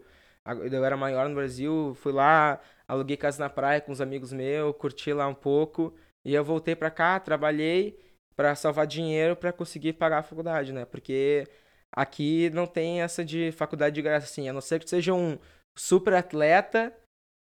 eu 0.70 0.84
era 0.84 0.98
maior 0.98 1.30
no 1.30 1.34
Brasil, 1.34 1.96
fui 2.02 2.12
lá, 2.12 2.60
aluguei 2.88 3.16
casa 3.16 3.38
na 3.38 3.50
praia 3.50 3.80
com 3.80 3.92
os 3.92 4.00
amigos 4.00 4.32
meus, 4.32 4.74
curti 4.76 5.12
lá 5.12 5.28
um 5.28 5.34
pouco. 5.34 5.94
E 6.24 6.34
eu 6.34 6.42
voltei 6.42 6.74
pra 6.74 6.90
cá, 6.90 7.20
trabalhei 7.20 7.98
para 8.34 8.54
salvar 8.54 8.86
dinheiro 8.86 9.36
para 9.36 9.52
conseguir 9.52 9.94
pagar 9.94 10.18
a 10.18 10.22
faculdade, 10.22 10.72
né? 10.72 10.84
Porque 10.84 11.46
aqui 11.92 12.50
não 12.50 12.66
tem 12.66 13.02
essa 13.02 13.24
de 13.24 13.52
faculdade 13.52 13.94
de 13.94 14.02
graça 14.02 14.26
assim, 14.26 14.48
a 14.48 14.52
não 14.52 14.60
ser 14.60 14.78
que 14.78 14.86
tu 14.86 14.90
seja 14.90 15.12
um 15.12 15.38
super 15.76 16.14
atleta, 16.14 16.96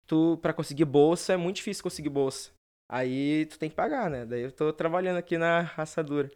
tu 0.06 0.38
para 0.42 0.52
conseguir 0.52 0.84
bolsa 0.84 1.32
é 1.32 1.36
muito 1.36 1.56
difícil 1.56 1.82
conseguir 1.82 2.10
bolsa. 2.10 2.50
Aí 2.90 3.46
tu 3.46 3.58
tem 3.58 3.70
que 3.70 3.76
pagar, 3.76 4.10
né? 4.10 4.26
Daí 4.26 4.42
eu 4.42 4.52
tô 4.52 4.72
trabalhando 4.72 5.16
aqui 5.16 5.38
na 5.38 5.60
raçadura. 5.60 6.30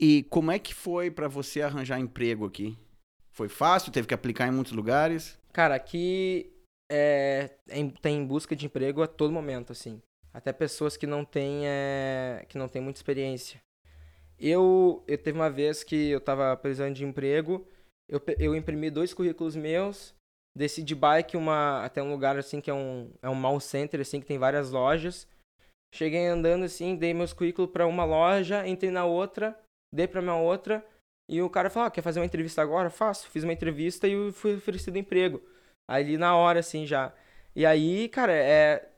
E 0.00 0.24
como 0.24 0.50
é 0.50 0.58
que 0.58 0.74
foi 0.74 1.10
para 1.10 1.28
você 1.28 1.62
arranjar 1.62 2.00
emprego 2.00 2.44
aqui? 2.44 2.76
Foi 3.30 3.48
fácil? 3.48 3.92
Teve 3.92 4.08
que 4.08 4.14
aplicar 4.14 4.48
em 4.48 4.50
muitos 4.50 4.72
lugares? 4.72 5.38
Cara, 5.52 5.76
aqui 5.76 6.52
é, 6.90 7.50
tem 8.00 8.18
em 8.18 8.26
busca 8.26 8.54
de 8.54 8.66
emprego 8.66 9.02
a 9.02 9.06
todo 9.06 9.32
momento, 9.32 9.72
assim. 9.72 10.00
Até 10.32 10.52
pessoas 10.52 10.96
que 10.96 11.06
não 11.06 11.24
têm, 11.24 11.66
é, 11.66 12.44
que 12.48 12.58
não 12.58 12.68
têm 12.68 12.82
muita 12.82 12.98
experiência. 12.98 13.62
Eu, 14.38 15.04
eu 15.06 15.16
teve 15.16 15.38
uma 15.38 15.50
vez 15.50 15.84
que 15.84 16.10
eu 16.10 16.20
tava 16.20 16.56
precisando 16.56 16.94
de 16.94 17.04
emprego, 17.04 17.66
eu, 18.08 18.20
eu 18.38 18.54
imprimi 18.54 18.90
dois 18.90 19.14
currículos 19.14 19.54
meus, 19.54 20.14
desci 20.56 20.82
de 20.82 20.94
bike 20.94 21.36
uma, 21.36 21.84
até 21.84 22.02
um 22.02 22.10
lugar 22.10 22.36
assim 22.36 22.60
que 22.60 22.70
é 22.70 22.74
um, 22.74 23.12
é 23.22 23.28
um 23.28 23.34
mall 23.34 23.60
center, 23.60 24.00
assim, 24.00 24.20
que 24.20 24.26
tem 24.26 24.38
várias 24.38 24.70
lojas. 24.70 25.28
Cheguei 25.94 26.26
andando 26.26 26.64
assim, 26.64 26.96
dei 26.96 27.14
meus 27.14 27.32
currículos 27.32 27.70
para 27.70 27.86
uma 27.86 28.04
loja, 28.04 28.66
entrei 28.66 28.90
na 28.90 29.04
outra, 29.04 29.56
dei 29.92 30.08
para 30.08 30.20
minha 30.20 30.34
outra, 30.34 30.84
e 31.28 31.40
o 31.40 31.48
cara 31.48 31.70
falou: 31.70 31.86
ah, 31.86 31.90
quer 31.90 32.02
fazer 32.02 32.20
uma 32.20 32.26
entrevista 32.26 32.60
agora? 32.62 32.90
Faço. 32.90 33.28
Fiz 33.30 33.44
uma 33.44 33.52
entrevista 33.52 34.06
e 34.06 34.32
fui 34.32 34.56
oferecido 34.56 34.98
emprego. 34.98 35.42
Ali 35.88 36.16
na 36.16 36.36
hora, 36.36 36.60
assim, 36.60 36.86
já. 36.86 37.12
E 37.54 37.64
aí, 37.64 38.08
cara, 38.08 38.32
é. 38.32 38.88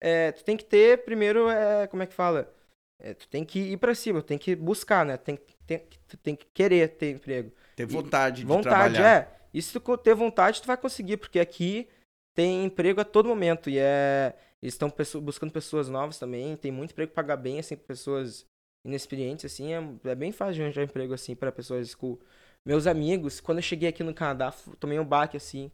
é 0.00 0.32
tu 0.32 0.44
tem 0.44 0.56
que 0.56 0.64
ter, 0.64 1.04
primeiro, 1.04 1.48
é, 1.48 1.86
como 1.86 2.02
é 2.02 2.06
que 2.06 2.14
fala? 2.14 2.52
É, 3.00 3.14
tu 3.14 3.28
tem 3.28 3.44
que 3.44 3.58
ir 3.58 3.76
para 3.76 3.94
cima, 3.94 4.22
tem 4.22 4.38
que 4.38 4.54
buscar, 4.56 5.04
né? 5.04 5.16
Tem, 5.16 5.38
tem, 5.66 5.86
tu 6.08 6.16
tem 6.16 6.34
que 6.34 6.46
querer 6.54 6.88
ter 6.90 7.12
emprego. 7.12 7.52
Ter 7.74 7.86
vontade 7.86 8.40
e, 8.40 8.44
de 8.44 8.46
vontade, 8.46 8.94
trabalhar. 8.94 9.22
é. 9.22 9.36
E 9.52 9.60
se 9.60 9.78
tu 9.78 9.96
ter 9.96 10.14
vontade, 10.14 10.60
tu 10.60 10.66
vai 10.66 10.76
conseguir, 10.76 11.16
porque 11.16 11.38
aqui 11.38 11.88
tem 12.34 12.64
emprego 12.64 13.00
a 13.00 13.04
todo 13.04 13.28
momento. 13.28 13.68
E 13.70 13.78
é. 13.78 14.34
Eles 14.62 14.74
estão 14.74 14.92
buscando 15.20 15.52
pessoas 15.52 15.88
novas 15.88 16.18
também. 16.18 16.56
Tem 16.56 16.72
muito 16.72 16.92
emprego 16.92 17.12
pagar 17.12 17.36
bem, 17.36 17.58
assim, 17.58 17.76
pessoas 17.76 18.46
inexperientes, 18.84 19.44
assim. 19.44 19.72
É, 19.72 20.10
é 20.10 20.14
bem 20.14 20.32
fácil 20.32 20.54
de 20.54 20.62
arranjar 20.62 20.82
emprego, 20.82 21.12
assim, 21.12 21.36
para 21.36 21.52
pessoas 21.52 21.90
school. 21.90 22.18
Meus 22.64 22.86
amigos, 22.86 23.40
quando 23.40 23.58
eu 23.58 23.62
cheguei 23.62 23.88
aqui 23.88 24.02
no 24.02 24.14
Canadá, 24.14 24.52
tomei 24.80 24.98
um 24.98 25.04
baque, 25.04 25.36
assim. 25.36 25.70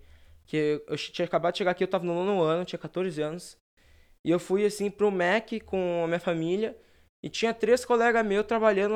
Que 0.53 0.83
eu 0.87 0.99
tinha 0.99 1.25
acabado 1.25 1.53
de 1.53 1.59
chegar 1.59 1.71
aqui, 1.71 1.83
eu 1.83 1.89
tava 1.89 2.05
no 2.05 2.13
nono 2.13 2.43
ano, 2.43 2.63
tinha 2.63 2.79
14 2.79 3.23
anos. 3.23 3.57
E 4.23 4.31
eu 4.31 4.39
fui, 4.39 4.67
assim, 4.67 4.91
pro 4.91 5.11
Mac 5.11 5.51
com 5.65 6.03
a 6.05 6.07
minha 6.07 6.21
família. 6.21 6.77
E 7.23 7.31
tinha 7.31 7.55
três 7.55 7.87
colegas 7.87 8.23
meus 8.27 8.45
trabalhando 8.45 8.95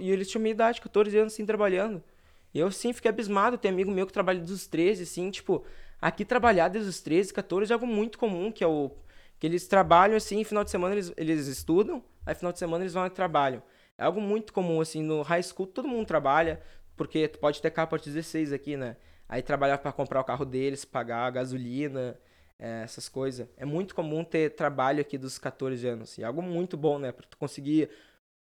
e 0.00 0.10
eles 0.10 0.28
tinham 0.28 0.42
minha 0.42 0.52
idade, 0.52 0.82
14 0.82 1.16
anos, 1.16 1.32
assim, 1.32 1.46
trabalhando. 1.46 2.04
E 2.52 2.58
eu, 2.58 2.70
sim, 2.70 2.92
fiquei 2.92 3.08
abismado. 3.08 3.56
Tem 3.56 3.70
amigo 3.70 3.90
meu 3.90 4.06
que 4.06 4.12
trabalha 4.12 4.38
desde 4.40 4.52
os 4.52 4.66
13, 4.66 5.04
assim, 5.04 5.30
tipo, 5.30 5.64
aqui 5.98 6.26
trabalhar 6.26 6.68
desde 6.68 6.90
os 6.90 7.00
13, 7.00 7.32
14 7.32 7.72
é 7.72 7.74
algo 7.74 7.86
muito 7.86 8.18
comum, 8.18 8.52
que 8.52 8.62
é 8.62 8.66
o. 8.66 8.90
Que 9.38 9.46
eles 9.46 9.66
trabalham, 9.66 10.14
assim, 10.14 10.44
final 10.44 10.62
de 10.62 10.70
semana 10.70 10.94
eles, 10.94 11.10
eles 11.16 11.46
estudam, 11.46 12.04
aí 12.26 12.34
final 12.34 12.52
de 12.52 12.58
semana 12.58 12.84
eles 12.84 12.92
vão 12.92 13.06
e 13.06 13.10
trabalham. 13.10 13.62
É 13.96 14.04
algo 14.04 14.20
muito 14.20 14.52
comum, 14.52 14.78
assim, 14.82 15.02
no 15.02 15.22
high 15.22 15.42
school 15.42 15.66
todo 15.66 15.88
mundo 15.88 16.06
trabalha, 16.06 16.60
porque 16.98 17.28
tu 17.28 17.38
pode 17.38 17.62
ter 17.62 17.70
carro 17.70 17.86
a 17.86 17.90
partir 17.92 18.10
de 18.10 18.16
16 18.16 18.52
aqui, 18.52 18.76
né? 18.76 18.96
Aí 19.28 19.42
trabalhar 19.42 19.78
para 19.78 19.92
comprar 19.92 20.20
o 20.20 20.24
carro 20.24 20.44
deles, 20.44 20.84
pagar 20.84 21.26
a 21.26 21.30
gasolina, 21.30 22.18
é, 22.58 22.82
essas 22.82 23.08
coisas. 23.08 23.48
É 23.56 23.64
muito 23.64 23.94
comum 23.94 24.24
ter 24.24 24.54
trabalho 24.54 25.00
aqui 25.00 25.18
dos 25.18 25.38
14 25.38 25.86
anos. 25.86 26.16
E 26.18 26.22
é 26.22 26.24
algo 26.26 26.42
muito 26.42 26.76
bom, 26.76 26.98
né? 26.98 27.12
Pra 27.12 27.26
tu 27.26 27.36
conseguir. 27.36 27.90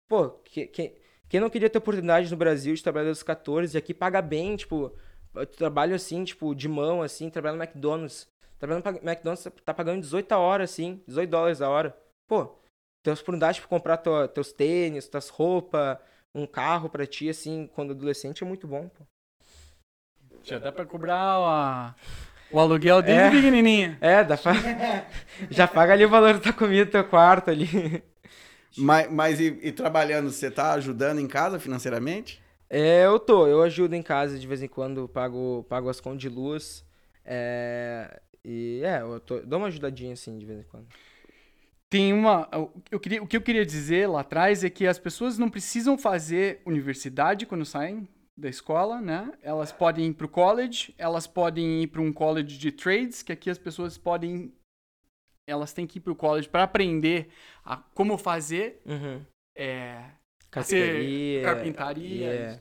Pô, 0.09 0.31
que, 0.31 0.67
que, 0.67 0.97
quem 1.29 1.41
não 1.41 1.51
queria 1.51 1.69
ter 1.69 1.79
oportunidade 1.79 2.31
no 2.31 2.37
Brasil 2.37 2.75
de 2.75 2.83
trabalhar 2.83 3.11
dos 3.11 3.23
14 3.23 3.77
e 3.77 3.79
aqui 3.79 3.93
paga 3.93 4.23
bem, 4.23 4.57
tipo, 4.57 4.93
tu 5.33 5.57
trabalho 5.57 5.95
assim, 5.95 6.25
tipo, 6.25 6.55
de 6.55 6.69
mão, 6.69 7.03
assim, 7.03 7.29
trabalhando 7.31 7.59
no 7.59 7.65
McDonald's. 7.65 8.29
Trabalhando 8.59 8.85
no 8.85 9.11
McDonald's 9.11 9.49
tá 9.65 9.75
pagando 9.75 10.01
18 10.01 10.33
a 10.33 10.39
hora, 10.39 10.65
assim, 10.65 11.03
18 11.07 11.31
dólares 11.31 11.61
a 11.61 11.69
hora. 11.69 11.97
Pô, 12.29 12.57
tem 13.03 13.13
oportunidade 13.13 13.61
pra 13.61 13.69
comprar 13.69 13.97
tua, 13.99 14.29
teus 14.29 14.53
tênis, 14.53 15.09
tuas 15.09 15.29
roupas, 15.29 15.99
um 16.35 16.47
carro 16.47 16.89
pra 16.89 17.07
ti, 17.07 17.29
assim, 17.29 17.67
quando 17.75 17.91
adolescente 17.91 18.45
é 18.45 18.47
muito 18.47 18.67
bom, 18.67 18.89
pô. 18.89 19.05
Já 20.47 20.59
dá 20.59 20.71
pra 20.71 20.87
cobrar 20.87 21.17
a, 21.17 21.95
o 22.51 22.59
aluguel 22.61 23.03
desde 23.03 23.23
É. 23.25 23.31
pequenininha. 23.31 23.99
É, 24.01 24.23
dá 24.23 24.37
pra... 24.39 24.53
Já 25.51 25.67
paga 25.67 25.93
ali 25.93 26.05
o 26.05 26.09
valor 26.09 26.39
da 26.39 26.53
comida, 26.53 26.91
teu 26.91 27.05
quarto 27.05 27.51
ali. 27.51 28.03
Mas, 28.79 29.11
mas 29.11 29.41
e, 29.41 29.59
e 29.63 29.73
trabalhando, 29.73 30.31
você 30.31 30.51
tá 30.51 30.73
ajudando 30.75 31.19
em 31.19 31.27
casa 31.27 31.59
financeiramente? 31.59 32.41
É, 32.69 33.07
eu 33.07 33.19
tô. 33.19 33.47
Eu 33.47 33.63
ajudo 33.63 33.95
em 33.95 34.03
casa 34.03 34.39
de 34.39 34.47
vez 34.47 34.63
em 34.63 34.69
quando, 34.69 35.09
pago, 35.09 35.65
pago 35.69 35.89
as 35.89 36.01
contas 36.01 36.21
de 36.21 36.29
luz. 36.29 36.85
É, 37.25 38.21
e 38.45 38.83
é, 38.85 39.01
eu 39.01 39.19
tô, 39.19 39.41
dou 39.41 39.59
uma 39.59 39.69
ajudadinha 39.69 40.13
assim 40.13 40.39
de 40.39 40.45
vez 40.47 40.61
em 40.61 40.65
quando. 40.65 40.87
Tem 41.89 42.13
uma. 42.13 42.49
Eu 42.91 43.01
queria, 43.01 43.23
o 43.23 43.27
que 43.27 43.37
eu 43.37 43.41
queria 43.41 43.65
dizer 43.65 44.09
lá 44.09 44.21
atrás 44.21 44.63
é 44.63 44.69
que 44.71 44.87
as 44.87 44.99
pessoas 44.99 45.39
não 45.39 45.49
precisam 45.49 45.97
fazer 45.97 46.61
universidade 46.67 47.47
quando 47.47 47.65
saem 47.65 48.07
da 48.37 48.49
escola, 48.49 49.01
né? 49.01 49.33
Elas 49.43 49.73
podem 49.73 50.09
ir 50.09 50.15
para 50.15 50.27
o 50.27 50.29
college, 50.29 50.95
elas 50.99 51.27
podem 51.27 51.83
ir 51.83 51.87
para 51.87 52.03
um 52.03 52.13
college 52.13 52.59
de 52.59 52.71
trades, 52.71 53.23
que 53.23 53.33
aqui 53.33 53.49
as 53.49 53.59
pessoas 53.59 53.97
podem. 53.97 54.53
Elas 55.49 55.73
têm 55.73 55.87
que 55.87 55.99
ir 55.99 56.01
para 56.03 56.13
o 56.13 56.17
college 56.17 56.49
para 56.49 56.65
aprender 56.65 57.29
a 57.65 57.77
como 57.77 58.19
fazer 58.19 58.83
Uhum. 58.85 59.25
é, 59.57 60.05
Carpintaria. 60.51 61.43
carpintaria. 61.43 62.27
é, 62.27 62.61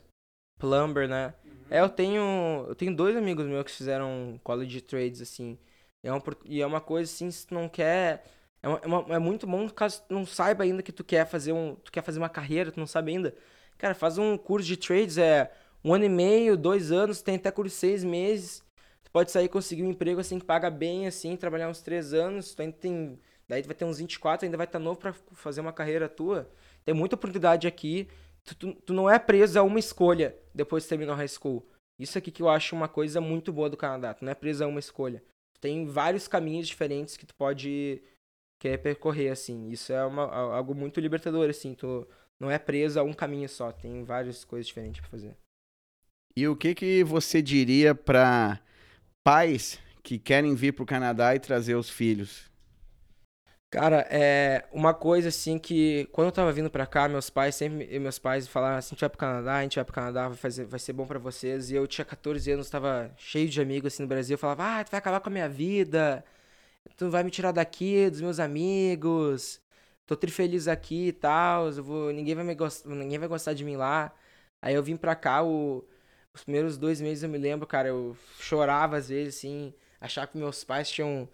plumber, 0.58 1.08
né? 1.08 1.34
É, 1.68 1.80
eu 1.80 1.88
tenho, 1.88 2.64
eu 2.68 2.74
tenho 2.74 2.94
dois 2.94 3.16
amigos 3.16 3.44
meus 3.46 3.64
que 3.64 3.72
fizeram 3.72 4.40
college 4.44 4.80
trades, 4.80 5.20
assim. 5.20 5.58
E 6.04 6.08
é 6.08 6.12
uma, 6.12 6.22
e 6.44 6.62
é 6.62 6.66
uma 6.66 6.80
coisa, 6.80 7.10
assim, 7.10 7.30
se 7.30 7.46
tu 7.46 7.54
não 7.54 7.68
quer... 7.68 8.24
É, 8.62 8.68
é 8.68 8.86
uma- 8.86 9.14
é 9.14 9.18
muito 9.18 9.46
bom 9.46 9.68
caso 9.68 10.02
tu 10.08 10.14
não 10.14 10.24
saiba 10.24 10.62
ainda 10.64 10.82
que 10.82 10.92
tu 10.92 11.02
quer 11.04 11.26
fazer 11.26 11.52
um, 11.52 11.74
tu 11.74 11.90
quer 11.90 12.02
fazer 12.02 12.18
uma 12.18 12.28
carreira, 12.28 12.70
tu 12.70 12.78
não 12.78 12.86
sabe 12.86 13.10
ainda. 13.12 13.34
Cara, 13.76 13.94
faz 13.94 14.16
um 14.16 14.38
curso 14.38 14.66
de 14.66 14.76
trades, 14.76 15.18
é 15.18 15.52
um 15.86 15.94
ano 15.94 16.04
e 16.04 16.08
meio, 16.08 16.56
dois 16.56 16.90
anos, 16.90 17.22
tem 17.22 17.36
até 17.36 17.48
curso 17.48 17.72
de 17.72 17.78
seis 17.78 18.02
meses. 18.02 18.60
Tu 19.04 19.10
pode 19.12 19.30
sair 19.30 19.48
conseguir 19.48 19.84
um 19.84 19.90
emprego, 19.90 20.18
assim, 20.18 20.36
que 20.40 20.44
paga 20.44 20.68
bem, 20.68 21.06
assim, 21.06 21.36
trabalhar 21.36 21.68
uns 21.68 21.80
três 21.80 22.12
anos, 22.12 22.54
tu 22.54 22.60
ainda 22.60 22.76
tem... 22.76 23.20
Daí 23.48 23.62
tu 23.62 23.66
vai 23.66 23.74
ter 23.76 23.84
uns 23.84 23.98
24, 23.98 24.44
ainda 24.44 24.56
vai 24.56 24.66
estar 24.66 24.80
novo 24.80 24.98
pra 24.98 25.12
fazer 25.12 25.60
uma 25.60 25.72
carreira 25.72 26.08
tua. 26.08 26.50
Tem 26.84 26.92
muita 26.92 27.14
oportunidade 27.14 27.68
aqui. 27.68 28.08
Tu, 28.44 28.56
tu, 28.56 28.74
tu 28.74 28.92
não 28.92 29.08
é 29.08 29.16
preso 29.16 29.60
a 29.60 29.62
uma 29.62 29.78
escolha 29.78 30.36
depois 30.52 30.82
que 30.82 30.88
terminar 30.88 31.12
o 31.12 31.16
high 31.16 31.28
school. 31.28 31.64
Isso 31.96 32.18
aqui 32.18 32.32
que 32.32 32.42
eu 32.42 32.48
acho 32.48 32.74
uma 32.74 32.88
coisa 32.88 33.20
muito 33.20 33.52
boa 33.52 33.70
do 33.70 33.76
Canadá. 33.76 34.12
Tu 34.12 34.24
não 34.24 34.32
é 34.32 34.34
preso 34.34 34.64
a 34.64 34.66
uma 34.66 34.80
escolha. 34.80 35.22
Tem 35.60 35.86
vários 35.86 36.26
caminhos 36.26 36.66
diferentes 36.66 37.16
que 37.16 37.24
tu 37.24 37.34
pode 37.36 38.02
querer 38.58 38.78
percorrer, 38.78 39.30
assim. 39.30 39.68
Isso 39.68 39.92
é 39.92 40.04
uma, 40.04 40.24
algo 40.24 40.74
muito 40.74 40.98
libertador, 40.98 41.48
assim. 41.48 41.74
Tu 41.74 42.04
não 42.40 42.50
é 42.50 42.58
preso 42.58 42.98
a 42.98 43.04
um 43.04 43.12
caminho 43.12 43.48
só. 43.48 43.70
Tem 43.70 44.02
várias 44.02 44.44
coisas 44.44 44.66
diferentes 44.66 45.00
pra 45.00 45.10
fazer. 45.10 45.36
E 46.38 46.46
o 46.46 46.54
que, 46.54 46.74
que 46.74 47.02
você 47.02 47.40
diria 47.40 47.94
para 47.94 48.60
pais 49.24 49.80
que 50.02 50.18
querem 50.18 50.54
vir 50.54 50.72
para 50.72 50.82
o 50.82 50.86
Canadá 50.86 51.34
e 51.34 51.40
trazer 51.40 51.74
os 51.76 51.88
filhos? 51.88 52.50
Cara, 53.70 54.06
é 54.10 54.68
uma 54.70 54.92
coisa 54.92 55.30
assim 55.30 55.58
que 55.58 56.06
quando 56.12 56.26
eu 56.26 56.32
tava 56.32 56.52
vindo 56.52 56.70
pra 56.70 56.86
cá, 56.86 57.08
meus 57.08 57.30
pais 57.30 57.54
sempre, 57.54 57.98
meus 57.98 58.18
pais 58.18 58.46
falaram 58.46 58.76
assim, 58.76 58.88
a 58.88 58.90
gente 58.90 59.00
vai 59.00 59.08
pro 59.08 59.18
Canadá, 59.18 59.56
a 59.56 59.62
gente 59.62 59.76
vai 59.76 59.84
pro 59.84 59.94
Canadá, 59.94 60.28
vai, 60.28 60.36
fazer, 60.36 60.66
vai 60.66 60.78
ser 60.78 60.92
bom 60.92 61.06
pra 61.06 61.18
vocês. 61.18 61.70
E 61.70 61.74
eu 61.74 61.86
tinha 61.86 62.04
14 62.04 62.50
anos, 62.52 62.68
tava 62.68 63.10
cheio 63.16 63.48
de 63.48 63.58
amigos 63.60 63.94
assim 63.94 64.02
no 64.02 64.08
Brasil, 64.08 64.34
eu 64.34 64.38
falava: 64.38 64.80
"Ah, 64.80 64.84
tu 64.84 64.90
vai 64.90 64.98
acabar 64.98 65.20
com 65.20 65.30
a 65.30 65.32
minha 65.32 65.48
vida. 65.48 66.22
Tu 66.96 67.10
vai 67.10 67.24
me 67.24 67.30
tirar 67.30 67.52
daqui 67.52 68.10
dos 68.10 68.20
meus 68.20 68.40
amigos. 68.40 69.60
Tô 70.06 70.16
trifeliz 70.16 70.68
aqui 70.68 71.08
e 71.08 71.12
tal, 71.12 71.68
eu 71.70 71.84
vou, 71.84 72.12
ninguém 72.12 72.34
vai 72.34 72.44
me 72.44 72.54
gostar, 72.54 72.88
ninguém 72.90 73.18
vai 73.18 73.28
gostar 73.28 73.54
de 73.54 73.64
mim 73.64 73.76
lá". 73.76 74.12
Aí 74.62 74.74
eu 74.74 74.82
vim 74.82 74.96
pra 74.96 75.14
cá, 75.16 75.42
o, 75.44 75.84
os 76.36 76.44
primeiros 76.44 76.76
dois 76.76 77.00
meses 77.00 77.22
eu 77.22 77.28
me 77.30 77.38
lembro, 77.38 77.66
cara, 77.66 77.88
eu 77.88 78.16
chorava 78.38 78.96
às 78.96 79.08
vezes 79.08 79.38
assim, 79.38 79.72
achar 80.00 80.26
que 80.26 80.36
meus 80.36 80.62
pais 80.62 80.90
tinham 80.90 81.28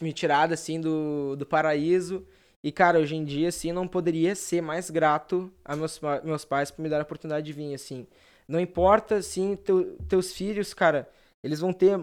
me 0.00 0.12
tirado 0.12 0.52
assim 0.54 0.80
do, 0.80 1.34
do 1.36 1.44
paraíso. 1.44 2.24
E, 2.62 2.72
cara, 2.72 2.98
hoje 2.98 3.14
em 3.14 3.24
dia, 3.24 3.48
assim, 3.48 3.72
não 3.72 3.86
poderia 3.86 4.34
ser 4.34 4.60
mais 4.60 4.90
grato 4.90 5.52
a 5.64 5.76
meus, 5.76 6.00
meus 6.24 6.44
pais 6.44 6.70
por 6.70 6.82
me 6.82 6.88
dar 6.88 6.98
a 6.98 7.02
oportunidade 7.02 7.46
de 7.46 7.52
vir, 7.52 7.74
assim. 7.74 8.06
Não 8.48 8.58
importa, 8.58 9.16
assim, 9.16 9.56
teu- 9.56 9.96
teus 10.08 10.32
filhos, 10.32 10.74
cara, 10.74 11.08
eles 11.44 11.60
vão 11.60 11.72
ter 11.72 11.96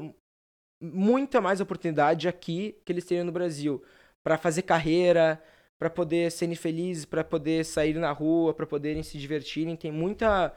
muita 0.82 1.42
mais 1.42 1.62
oportunidade 1.62 2.28
aqui 2.28 2.76
que 2.86 2.92
eles 2.92 3.06
teriam 3.06 3.26
no 3.26 3.32
Brasil 3.32 3.84
para 4.24 4.38
fazer 4.38 4.64
carreira, 4.64 5.42
para 5.80 5.90
poder 5.90 6.32
serem 6.32 6.56
felizes, 6.56 7.06
para 7.06 7.24
poder 7.24 7.66
sair 7.66 7.96
na 7.96 8.12
rua, 8.12 8.54
para 8.54 8.66
poderem 8.66 9.04
se 9.04 9.18
divertirem. 9.18 9.76
Tem 9.76 9.92
muita 9.92 10.54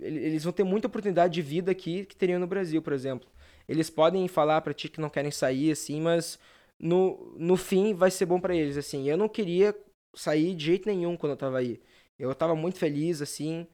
eles 0.00 0.44
vão 0.44 0.52
ter 0.52 0.64
muita 0.64 0.86
oportunidade 0.86 1.34
de 1.34 1.42
vida 1.42 1.70
aqui 1.70 2.04
que 2.04 2.16
teriam 2.16 2.38
no 2.38 2.46
Brasil, 2.46 2.80
por 2.82 2.92
exemplo. 2.92 3.28
Eles 3.68 3.90
podem 3.90 4.26
falar 4.28 4.60
para 4.60 4.74
ti 4.74 4.88
que 4.88 5.00
não 5.00 5.08
querem 5.08 5.30
sair 5.30 5.70
assim, 5.70 6.00
mas 6.00 6.38
no, 6.78 7.34
no 7.38 7.56
fim 7.56 7.94
vai 7.94 8.10
ser 8.10 8.26
bom 8.26 8.40
para 8.40 8.54
eles 8.54 8.76
assim. 8.76 9.08
Eu 9.08 9.16
não 9.16 9.28
queria 9.28 9.74
sair 10.14 10.54
de 10.54 10.66
jeito 10.66 10.88
nenhum 10.88 11.16
quando 11.16 11.32
eu 11.32 11.36
tava 11.36 11.58
aí. 11.58 11.80
Eu 12.18 12.34
tava 12.34 12.54
muito 12.54 12.78
feliz 12.78 13.22
assim, 13.22 13.66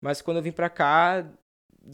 mas 0.00 0.20
quando 0.22 0.38
eu 0.38 0.42
vim 0.42 0.52
pra 0.52 0.70
cá, 0.70 1.26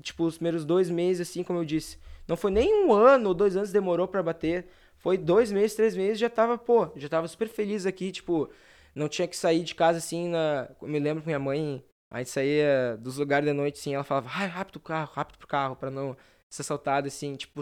tipo, 0.02 0.24
os 0.24 0.36
primeiros 0.36 0.64
dois 0.64 0.90
meses, 0.90 1.28
assim, 1.28 1.42
como 1.42 1.58
eu 1.60 1.64
disse, 1.64 1.98
não 2.26 2.36
foi 2.36 2.50
nem 2.50 2.84
um 2.84 2.92
ano 2.92 3.28
ou 3.28 3.34
dois 3.34 3.56
anos 3.56 3.72
demorou 3.72 4.08
para 4.08 4.22
bater. 4.22 4.66
Foi 4.96 5.18
dois 5.18 5.52
meses, 5.52 5.76
três 5.76 5.96
meses, 5.96 6.18
já 6.18 6.30
tava, 6.30 6.56
pô, 6.56 6.90
já 6.96 7.08
tava 7.08 7.28
super 7.28 7.48
feliz 7.48 7.86
aqui, 7.86 8.10
tipo, 8.10 8.50
não 8.94 9.08
tinha 9.08 9.28
que 9.28 9.36
sair 9.36 9.62
de 9.62 9.74
casa 9.74 9.98
assim 9.98 10.28
na. 10.28 10.70
Eu 10.80 10.88
me 10.88 10.98
lembro 10.98 11.22
que 11.22 11.28
minha 11.28 11.38
mãe, 11.38 11.84
a 12.14 12.18
gente 12.18 12.30
saía 12.30 12.96
dos 12.98 13.18
lugares 13.18 13.48
de 13.48 13.52
noite, 13.52 13.78
assim, 13.80 13.94
ela 13.94 14.04
falava, 14.04 14.28
rápido 14.28 14.80
pro 14.80 14.88
carro, 14.88 15.12
rápido 15.12 15.38
pro 15.38 15.48
carro, 15.48 15.76
pra 15.76 15.90
não 15.90 16.16
ser 16.48 16.62
assaltado, 16.62 17.08
assim, 17.08 17.34
tipo, 17.34 17.60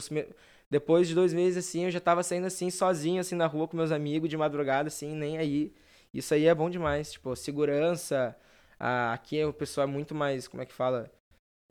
depois 0.71 1.09
de 1.09 1.15
dois 1.15 1.33
meses, 1.33 1.67
assim, 1.67 1.85
eu 1.85 1.91
já 1.91 2.01
tava 2.01 2.23
saindo 2.23 2.47
assim, 2.47 2.71
sozinho, 2.71 3.21
assim, 3.21 3.35
na 3.35 3.47
rua 3.47 3.67
com 3.67 3.77
meus 3.77 3.91
amigos, 3.91 4.29
de 4.29 4.37
madrugada, 4.37 4.89
assim, 4.89 5.15
nem 5.15 5.39
aí. 5.39 5.73
Isso 6.13 6.35
aí 6.35 6.47
é 6.47 6.55
bom 6.55 6.69
demais, 6.69 7.13
tipo, 7.13 7.35
segurança. 7.35 8.37
Ah, 8.79 9.13
aqui 9.15 9.43
o 9.45 9.53
pessoal 9.53 9.89
é 9.89 9.91
muito 9.91 10.15
mais, 10.15 10.47
como 10.47 10.63
é 10.63 10.67
que 10.67 10.75
fala? 10.75 11.11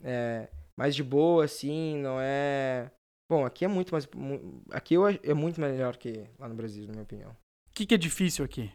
É, 0.04 0.50
mais 0.78 0.96
de 0.96 1.04
boa, 1.04 1.46
assim, 1.46 1.98
não 1.98 2.20
é 2.20 2.90
Bom, 3.32 3.46
aqui 3.46 3.64
é 3.64 3.68
muito 3.70 3.94
mais. 3.94 4.06
Aqui 4.72 4.96
é 5.24 5.34
muito 5.34 5.62
melhor 5.62 5.96
que 5.96 6.28
lá 6.38 6.50
no 6.50 6.56
Brasil, 6.56 6.86
na 6.86 6.92
minha 6.92 7.04
opinião. 7.04 7.32
O 7.32 7.74
que, 7.74 7.86
que 7.86 7.96
é 7.96 7.98
difícil 7.98 8.44
aqui? 8.44 8.70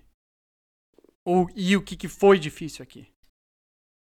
Ou, 1.27 1.47
e 1.55 1.77
o 1.77 1.83
que, 1.83 1.95
que 1.95 2.09
foi 2.09 2.39
difícil 2.39 2.83
aqui? 2.83 3.07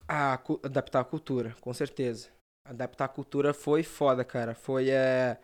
Ah, 0.08 0.40
adaptar 0.64 1.02
a 1.02 1.06
cultura, 1.06 1.56
com 1.62 1.74
certeza. 1.74 2.30
Adaptar 2.64 3.06
a 3.06 3.10
cultura 3.10 3.54
foi 3.54 3.84
foda, 3.84 4.24
cara. 4.24 4.54
Foi. 4.56 4.90
É... 4.90 5.38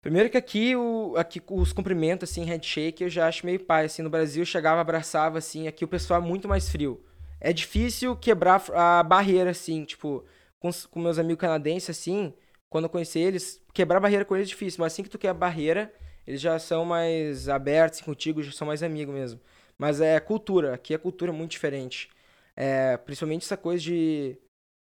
Primeiro 0.00 0.28
que 0.28 0.36
aqui, 0.36 0.76
o, 0.76 1.14
aqui 1.16 1.42
os 1.50 1.72
cumprimentos, 1.72 2.30
assim, 2.30 2.44
handshake, 2.44 3.04
eu 3.04 3.08
já 3.08 3.26
acho 3.26 3.46
meio 3.46 3.64
pai. 3.64 3.86
Assim, 3.86 4.02
no 4.02 4.10
Brasil 4.10 4.42
eu 4.42 4.46
chegava, 4.46 4.80
abraçava, 4.80 5.38
assim. 5.38 5.66
Aqui 5.66 5.84
o 5.84 5.88
pessoal 5.88 6.20
é 6.20 6.24
muito 6.24 6.46
mais 6.48 6.68
frio. 6.68 7.02
É 7.40 7.52
difícil 7.52 8.16
quebrar 8.16 8.62
a 8.74 9.02
barreira, 9.02 9.50
assim, 9.50 9.84
tipo, 9.84 10.24
com, 10.58 10.70
com 10.90 11.00
meus 11.00 11.18
amigos 11.18 11.40
canadenses, 11.40 11.90
assim 11.90 12.34
quando 12.74 12.86
eu 12.86 12.90
conheci 12.90 13.20
eles, 13.20 13.62
quebrar 13.72 14.00
barreira 14.00 14.24
com 14.24 14.34
eles 14.34 14.48
é 14.48 14.50
difícil, 14.50 14.80
mas 14.80 14.92
assim 14.92 15.04
que 15.04 15.08
tu 15.08 15.16
quebra 15.16 15.36
a 15.36 15.48
barreira, 15.48 15.94
eles 16.26 16.40
já 16.40 16.58
são 16.58 16.84
mais 16.84 17.48
abertos 17.48 18.00
contigo, 18.00 18.42
já 18.42 18.50
são 18.50 18.66
mais 18.66 18.82
amigos 18.82 19.14
mesmo. 19.14 19.40
Mas 19.78 20.00
é 20.00 20.18
cultura, 20.18 20.74
aqui 20.74 20.92
a 20.92 20.98
cultura 20.98 21.30
é 21.30 21.32
muito 21.32 21.52
diferente. 21.52 22.10
É, 22.56 22.96
principalmente 22.96 23.44
essa 23.44 23.56
coisa 23.56 23.82
de. 23.82 24.36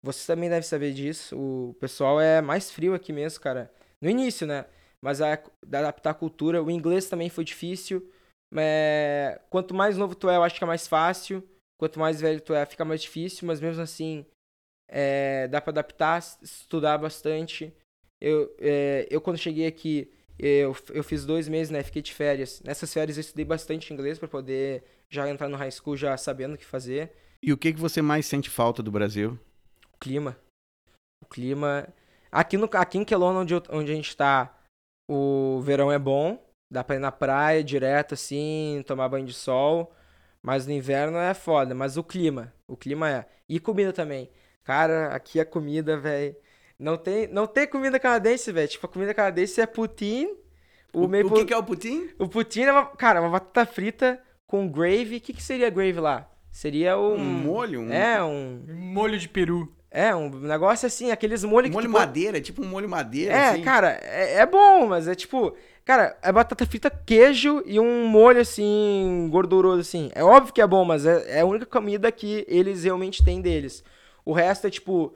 Você 0.03 0.27
também 0.27 0.51
deve 0.51 0.67
saber 0.67 0.93
disso. 0.93 1.39
O 1.39 1.75
pessoal 1.75 2.21
é 2.21 2.41
mais 2.41 2.71
frio 2.71 2.95
aqui 2.95 3.13
mesmo, 3.13 3.41
cara. 3.41 3.73
No 4.01 4.11
início, 4.11 4.47
né? 4.47 4.67
Mas 5.01 5.21
a, 5.21 5.33
adaptar 5.65 6.11
a 6.11 6.15
cultura. 6.15 6.63
O 6.63 6.71
inglês 6.71 7.09
também 7.09 7.31
foi 7.31 7.45
difícil. 7.45 8.11
É, 8.55 9.41
quanto 9.49 9.75
mais 9.75 9.97
novo 9.97 10.15
tu 10.15 10.29
é, 10.29 10.37
eu 10.37 10.43
acho 10.43 10.59
que 10.59 10.65
é 10.65 10.67
mais 10.67 10.89
fácil. 10.89 11.43
Quanto 11.79 12.01
mais 12.01 12.21
velho 12.21 12.41
tu 12.41 12.53
é, 12.53 12.67
fica 12.67 12.85
mais 12.85 13.03
difícil. 13.03 13.47
Mas 13.47 13.61
mesmo 13.61 13.81
assim, 13.83 14.27
é, 14.89 15.47
dá 15.49 15.61
para 15.61 15.71
adaptar, 15.71 16.19
estudar 16.43 16.99
bastante. 16.99 17.73
Eu, 18.21 18.55
é, 18.61 19.07
eu 19.11 19.21
quando 19.21 19.39
cheguei 19.39 19.67
aqui, 19.67 20.13
eu, 20.39 20.77
eu 20.91 21.05
fiz 21.05 21.25
dois 21.25 21.49
meses, 21.49 21.71
né? 21.71 21.83
Fiquei 21.83 22.03
de 22.03 22.13
férias. 22.13 22.61
Nessas 22.63 22.93
férias 22.93 23.17
eu 23.17 23.21
estudei 23.21 23.45
bastante 23.45 23.93
inglês 23.93 24.19
para 24.19 24.29
poder 24.29 24.83
já 25.09 25.29
entrar 25.29 25.49
no 25.49 25.57
high 25.57 25.71
school 25.71 25.97
já 25.97 26.17
sabendo 26.17 26.55
o 26.55 26.59
que 26.59 26.65
fazer. 26.65 27.13
E 27.43 27.53
o 27.53 27.59
que, 27.59 27.73
que 27.73 27.81
você 27.81 28.01
mais 28.01 28.25
sente 28.27 28.49
falta 28.49 28.83
do 28.83 28.93
Brasil? 28.93 29.37
O 29.93 29.99
clima. 29.99 30.39
O 31.21 31.27
clima. 31.27 31.89
Aqui, 32.31 32.57
no, 32.57 32.71
aqui 32.73 32.99
em 32.99 33.05
Kelowna, 33.05 33.41
onde, 33.41 33.55
onde 33.71 33.91
a 33.91 33.95
gente 33.95 34.17
tá, 34.17 34.57
o 35.11 35.61
verão 35.61 35.91
é 35.91 35.99
bom. 35.99 36.41
Dá 36.71 36.85
pra 36.85 36.97
ir 36.97 37.01
na 37.01 37.11
praia 37.11 37.63
direto, 37.63 38.15
assim, 38.15 38.83
tomar 38.87 39.09
banho 39.09 39.27
de 39.27 39.35
sol. 39.35 39.93
Mas 40.41 40.67
no 40.67 40.73
inverno 40.73 41.19
é 41.19 41.35
foda. 41.35 41.75
Mas 41.75 41.97
o 41.97 42.05
clima. 42.05 42.55
O 42.69 42.77
clima 42.77 43.11
é. 43.11 43.29
E 43.49 43.59
comida 43.59 43.93
também. 43.93 44.31
Cara, 44.63 45.15
aqui 45.15 45.41
a 45.41 45.45
comida, 45.45 45.99
velho. 45.99 46.37
Não 46.79 46.97
tem, 46.97 47.27
não 47.27 47.47
tem 47.47 47.67
comida 47.67 47.99
canadense, 47.99 48.53
velho. 48.53 48.69
Tipo, 48.69 48.87
a 48.87 48.89
comida 48.89 49.13
canadense 49.13 49.61
é 49.61 49.67
poutine. 49.67 50.33
O, 50.93 51.05
o, 51.05 51.09
maple... 51.09 51.27
o 51.27 51.35
que, 51.35 51.45
que, 51.47 51.55
é 51.55 51.59
o 51.59 51.65
poutine? 51.65 52.15
O 52.19 52.29
poutine 52.29 52.67
é 52.67 52.73
uma, 52.73 52.87
cara, 52.87 53.21
uma 53.21 53.31
batata 53.31 53.67
frita 53.71 54.23
com 54.47 54.69
gravy. 54.69 55.17
O 55.17 55.21
que, 55.21 55.33
que 55.33 55.43
seria 55.43 55.71
gravy 55.71 56.01
lá? 56.01 56.32
Seria 56.53 56.97
um... 56.97 57.15
Um 57.15 57.25
molho? 57.25 57.81
Um... 57.81 57.93
É, 57.93 58.23
um... 58.23 58.63
Molho 58.69 59.19
de 59.19 59.29
peru. 59.29 59.75
É, 59.91 60.15
um 60.15 60.31
negócio 60.31 60.87
assim, 60.87 61.11
aqueles 61.11 61.43
molhos 61.43 61.71
molho 61.71 61.87
que... 61.87 61.91
Molho 61.93 62.07
madeira, 62.07 62.41
tipo 62.41 62.63
um 62.63 62.69
molho 62.69 62.89
madeira, 62.89 63.35
É, 63.35 63.49
assim. 63.51 63.63
cara, 63.63 63.99
é, 64.03 64.37
é, 64.37 64.47
bom, 64.47 64.87
mas 64.87 65.09
é 65.09 65.15
tipo... 65.15 65.57
Cara, 65.85 66.17
é 66.23 66.31
batata 66.31 66.65
frita, 66.65 66.89
queijo 66.89 67.61
e 67.67 67.81
um 67.81 68.07
molho, 68.07 68.41
assim, 68.41 69.29
gorduroso, 69.33 69.81
assim. 69.81 70.11
É 70.15 70.23
óbvio 70.23 70.53
que 70.53 70.61
é 70.61 70.67
bom, 70.67 70.85
mas 70.85 71.05
é, 71.05 71.39
é 71.39 71.41
a 71.41 71.45
única 71.45 71.67
comida 71.67 72.13
que 72.13 72.45
eles 72.49 72.85
realmente 72.85 73.25
têm 73.25 73.41
deles. 73.41 73.83
O 74.25 74.33
resto 74.33 74.69
é 74.69 74.71
tipo. 74.71 75.13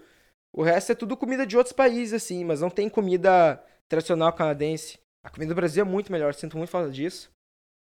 O 0.53 0.63
resto 0.65 0.91
é 0.91 0.95
tudo 0.97 1.17
comida 1.17 1.47
de 1.47 1.57
outros 1.57 1.73
países, 1.73 2.15
assim, 2.15 2.45
mas 2.45 2.63
não 2.63 2.69
tem 2.71 2.89
comida 2.89 3.63
tradicional 3.89 4.33
canadense. 4.33 4.99
A 5.23 5.31
comida 5.31 5.55
do 5.55 5.57
Brasil 5.57 5.83
é 5.83 5.87
muito 5.87 6.11
melhor, 6.11 6.35
sinto 6.35 6.57
muito 6.57 6.71
falta 6.71 6.91
disso. 6.91 7.31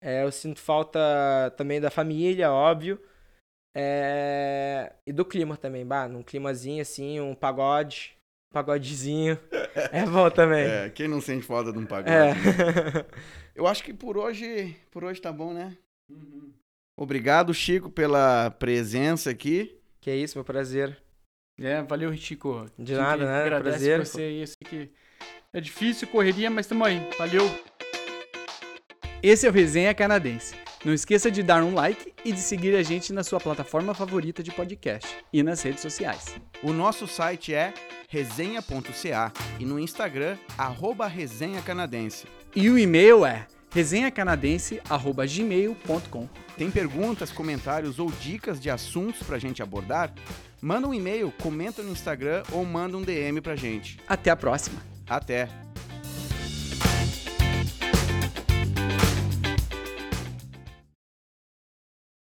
É, 0.02 0.24
eu 0.24 0.32
sinto 0.32 0.60
falta 0.60 1.00
também 1.56 1.80
da 1.80 1.92
família, 1.92 2.52
óbvio. 2.52 3.00
É... 3.76 4.94
E 5.06 5.14
do 5.14 5.24
clima 5.24 5.56
também, 5.56 5.86
bah, 5.86 6.08
num 6.08 6.24
climazinho 6.24 6.82
assim, 6.82 7.20
um 7.20 7.34
pagode, 7.34 8.16
um 8.52 8.54
pagodezinho. 8.54 9.38
É 9.94 10.06
bom 10.06 10.30
também. 10.30 10.66
É, 10.66 10.90
quem 10.90 11.08
não 11.08 11.22
sente 11.22 11.46
falta 11.46 11.72
de 11.72 11.80
um 11.80 11.86
pagode? 11.86 12.14
É. 12.14 12.34
eu 13.56 13.66
acho 13.66 13.82
que 13.82 13.94
por 13.94 14.18
hoje, 14.18 14.76
por 14.92 15.02
hoje 15.02 15.22
tá 15.22 15.32
bom, 15.32 15.54
né? 15.54 15.78
Uhum. 16.10 16.52
Obrigado, 17.00 17.54
Chico, 17.54 17.90
pela 17.90 18.52
presença 18.52 19.30
aqui. 19.30 19.80
Que 20.02 20.10
é 20.10 20.16
isso, 20.18 20.38
meu 20.38 20.44
prazer. 20.44 21.02
É, 21.60 21.82
valeu, 21.84 22.16
Chico. 22.18 22.66
De 22.78 22.94
nada, 22.96 23.26
né? 23.26 23.44
Agradece 23.44 23.78
Prazer. 23.78 24.06
você 24.06 24.22
aí. 24.22 24.42
Eu 24.42 24.48
sei 24.48 24.56
que 24.66 24.92
é 25.54 25.62
difícil, 25.62 26.08
correria, 26.08 26.50
mas 26.50 26.68
tamo 26.68 26.84
aí. 26.84 27.00
Valeu. 27.18 27.44
Esse 29.24 29.46
é 29.46 29.50
o 29.50 29.54
Resenha 29.54 29.94
Canadense. 29.94 30.56
Não 30.84 30.94
esqueça 30.94 31.30
de 31.30 31.44
dar 31.44 31.64
um 31.64 31.76
like 31.76 32.12
e 32.26 32.32
de 32.32 32.40
seguir 32.40 32.76
a 32.76 32.82
gente 32.82 33.14
na 33.14 33.24
sua 33.24 33.40
plataforma 33.40 33.94
favorita 33.94 34.42
de 34.42 34.50
podcast 34.52 35.08
e 35.32 35.44
nas 35.44 35.62
redes 35.62 35.82
sociais. 35.82 36.36
O 36.64 36.74
nosso 36.74 37.06
site 37.08 37.54
é 37.54 37.72
resenha.ca 38.10 39.32
e 39.60 39.66
no 39.66 39.80
Instagram, 39.80 40.38
arroba 40.58 41.06
resenha 41.06 41.62
canadense. 41.62 42.26
E 42.56 42.68
o 42.70 42.80
e-mail 42.80 43.26
é 43.26 43.46
resenhacanadense.gmail.com. 43.72 46.30
Tem 46.58 46.72
perguntas, 46.72 47.32
comentários 47.32 48.00
ou 48.00 48.12
dicas 48.12 48.60
de 48.60 48.70
assuntos 48.70 49.24
pra 49.24 49.40
gente 49.40 49.64
abordar? 49.64 50.14
Manda 50.60 50.86
um 50.88 50.94
e-mail, 50.94 51.34
comenta 51.42 51.82
no 51.82 51.92
Instagram 51.92 52.44
ou 52.52 52.66
manda 52.66 52.98
um 52.98 53.02
DM 53.02 53.40
pra 53.40 53.56
gente. 53.56 53.98
Até 54.08 54.30
a 54.30 54.36
próxima. 54.36 54.82
Até! 55.08 55.71